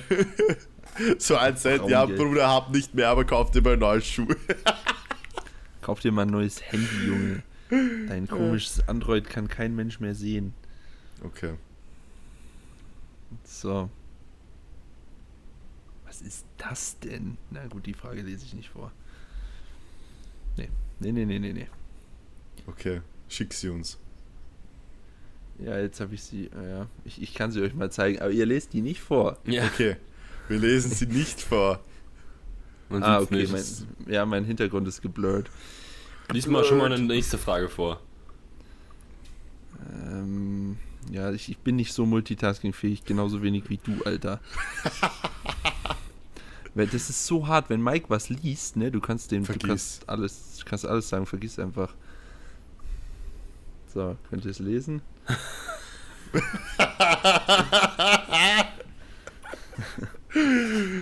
[1.19, 2.07] so ein Cent, ja.
[2.07, 4.37] Bruder, hab nicht mehr, aber kauf dir mal neue Schuhe.
[5.81, 7.43] Kauf dir mal ein neues Handy, Junge.
[8.07, 10.55] Dein komisches Android kann kein Mensch mehr sehen.
[11.25, 11.55] Okay.
[13.43, 13.91] So.
[16.13, 17.39] Was ist das denn?
[17.51, 18.93] Na gut, die Frage lese ich nicht vor.
[20.59, 20.69] Nee,
[21.01, 21.55] nee, nee, nee, nee.
[21.55, 21.67] nee.
[22.67, 23.01] Okay,
[23.31, 23.97] schick sie uns.
[25.59, 26.51] Ja, jetzt habe ich sie.
[26.55, 29.39] äh, Ja, ich, ich kann sie euch mal zeigen, aber ihr lest die nicht vor.
[29.47, 29.97] Ja, Okay,
[30.49, 31.81] wir lesen sie nicht vor.
[32.91, 33.47] man Ah, okay.
[33.47, 33.51] nicht.
[33.51, 35.49] Mein, ja, mein Hintergrund ist geblurrt.
[36.31, 38.03] Lies mal schon mal eine nächste Frage vor.
[39.91, 40.77] Ähm,
[41.11, 44.41] ja, ich, ich bin nicht so multitaskingfähig, genauso wenig wie du, Alter.
[46.75, 48.91] Weil das ist so hart, wenn Mike was liest, ne?
[48.91, 49.69] Du kannst dem, du Vergiss.
[49.69, 51.95] kannst alles, du kannst alles sagen, vergiss einfach.
[53.93, 55.03] So, könnt ihr es lesen?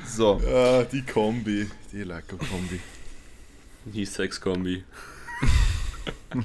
[0.06, 2.80] so, Ah, die Kombi, die Laco-Kombi.
[3.86, 4.84] Die Sexkombi.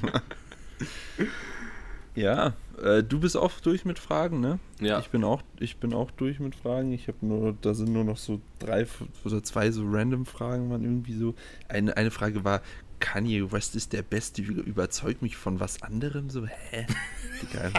[2.16, 4.58] ja, äh, du bist auch durch mit Fragen, ne?
[4.80, 4.98] Ja.
[4.98, 6.92] Ich bin auch, ich bin auch durch mit Fragen.
[6.92, 8.86] Ich habe nur, da sind nur noch so drei
[9.24, 11.34] oder zwei so random Fragen, waren irgendwie so.
[11.68, 12.62] Eine, eine Frage war,
[12.98, 16.30] Kanye West ist der Beste, über- überzeugt mich von was anderem?
[16.30, 16.86] So, hä?
[17.42, 17.70] Digga,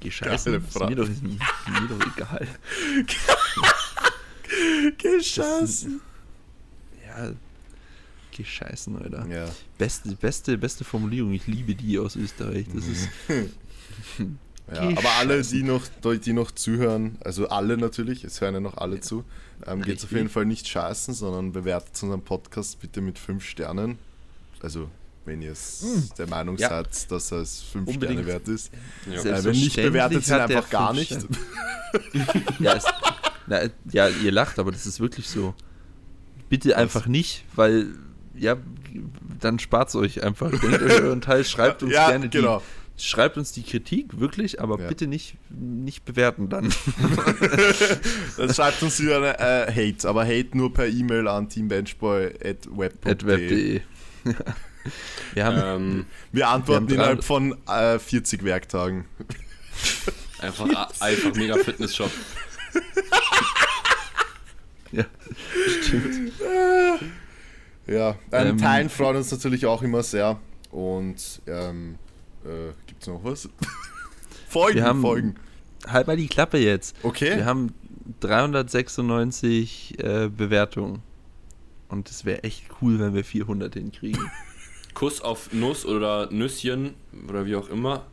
[0.00, 0.52] geh scheißen.
[0.52, 2.46] Geile Ist mir doch, ist mir doch egal.
[4.98, 6.00] Geschossen.
[7.06, 7.32] Ja,
[8.32, 9.26] geh scheißen, Alter.
[9.28, 9.46] Ja.
[9.78, 11.32] Beste, beste, beste Formulierung.
[11.32, 12.66] Ich liebe die aus Österreich.
[12.74, 13.08] Das ist,
[14.74, 15.82] Ja, aber alle, die noch,
[16.24, 19.22] die noch zuhören, also alle natürlich, es hören ja noch alle zu,
[19.64, 20.10] ähm, geht auf Richtig.
[20.10, 23.98] jeden Fall nicht scheißen, sondern bewertet unseren Podcast bitte mit 5 Sternen.
[24.60, 24.88] Also,
[25.24, 26.56] wenn ihr es der Meinung.
[26.56, 26.68] Ja.
[26.68, 28.20] seid, dass es 5 Unbedingt.
[28.20, 28.72] Sterne wert ist.
[29.08, 29.20] Ja.
[29.22, 31.26] Äh, wenn nicht, bewertet der einfach gar fünf nicht.
[32.58, 32.84] Ja, es,
[33.46, 33.60] na,
[33.92, 35.54] ja, ihr lacht, aber das ist wirklich so.
[36.48, 37.86] Bitte einfach nicht, weil,
[38.34, 38.56] ja,
[39.40, 40.50] dann spart euch einfach.
[40.50, 42.58] Denkt euch euren Teil, schreibt uns Ja, gerne genau.
[42.58, 42.64] die,
[42.98, 44.88] schreibt uns die Kritik, wirklich, aber Ja.
[44.88, 46.72] bitte nicht, nicht bewerten dann.
[48.36, 53.10] Dann schreibt uns wieder eine äh, Hate, aber Hate nur per E-Mail an teambenchboy.web.de.
[53.12, 53.80] At web.de.
[55.34, 59.04] Wir haben, Ähm, Wir antworten Wir haben innerhalb von äh, 40 Werktagen.
[60.40, 60.68] einfach,
[61.00, 62.10] einfach mega Fitness-Shop.
[64.92, 65.04] ja,
[65.82, 66.32] stimmt.
[67.86, 70.38] Ja, ähm, Ähm, Teilen freuen uns natürlich auch immer sehr.
[70.70, 71.96] Und ähm,
[72.46, 73.48] äh, gibt's noch was?
[74.48, 75.34] Folgen, Wir haben- Folgen.
[75.86, 76.96] Halt mal die Klappe jetzt.
[77.02, 77.36] Okay.
[77.36, 77.72] Wir haben
[78.20, 81.02] 396 äh, Bewertungen.
[81.88, 84.30] Und es wäre echt cool, wenn wir 400 hinkriegen.
[84.94, 86.94] Kuss auf Nuss oder Nüsschen
[87.28, 88.06] oder wie auch immer.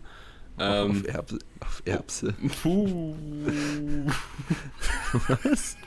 [0.59, 2.33] Ähm, auf, Erbse, auf Erbse.
[2.61, 3.15] puh.
[5.27, 5.77] Was?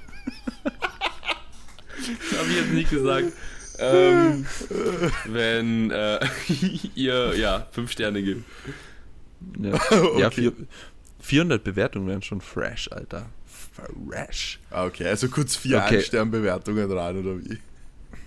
[1.96, 3.32] Das habe ich jetzt nicht gesagt.
[3.78, 4.46] Ähm,
[5.26, 6.20] wenn äh,
[6.94, 8.44] ihr ja fünf Sterne gebt.
[9.60, 10.20] Ja, Okay.
[10.20, 10.52] ja vier,
[11.20, 13.26] 400 Bewertungen wären schon fresh, Alter.
[13.74, 14.58] Fresh.
[14.70, 15.98] Ah, okay, also kurz vier Okay.
[15.98, 17.58] Ein-Stern-Bewertungen rein, oder wie?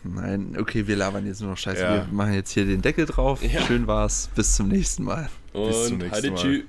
[0.03, 1.81] Nein, okay, wir labern jetzt nur noch Scheiße.
[1.81, 1.95] Ja.
[1.95, 3.43] Wir machen jetzt hier den Deckel drauf.
[3.43, 3.61] Ja.
[3.61, 4.29] Schön war's.
[4.35, 5.29] Bis zum nächsten Mal.
[5.51, 6.63] Und Bis zum nächsten Mal.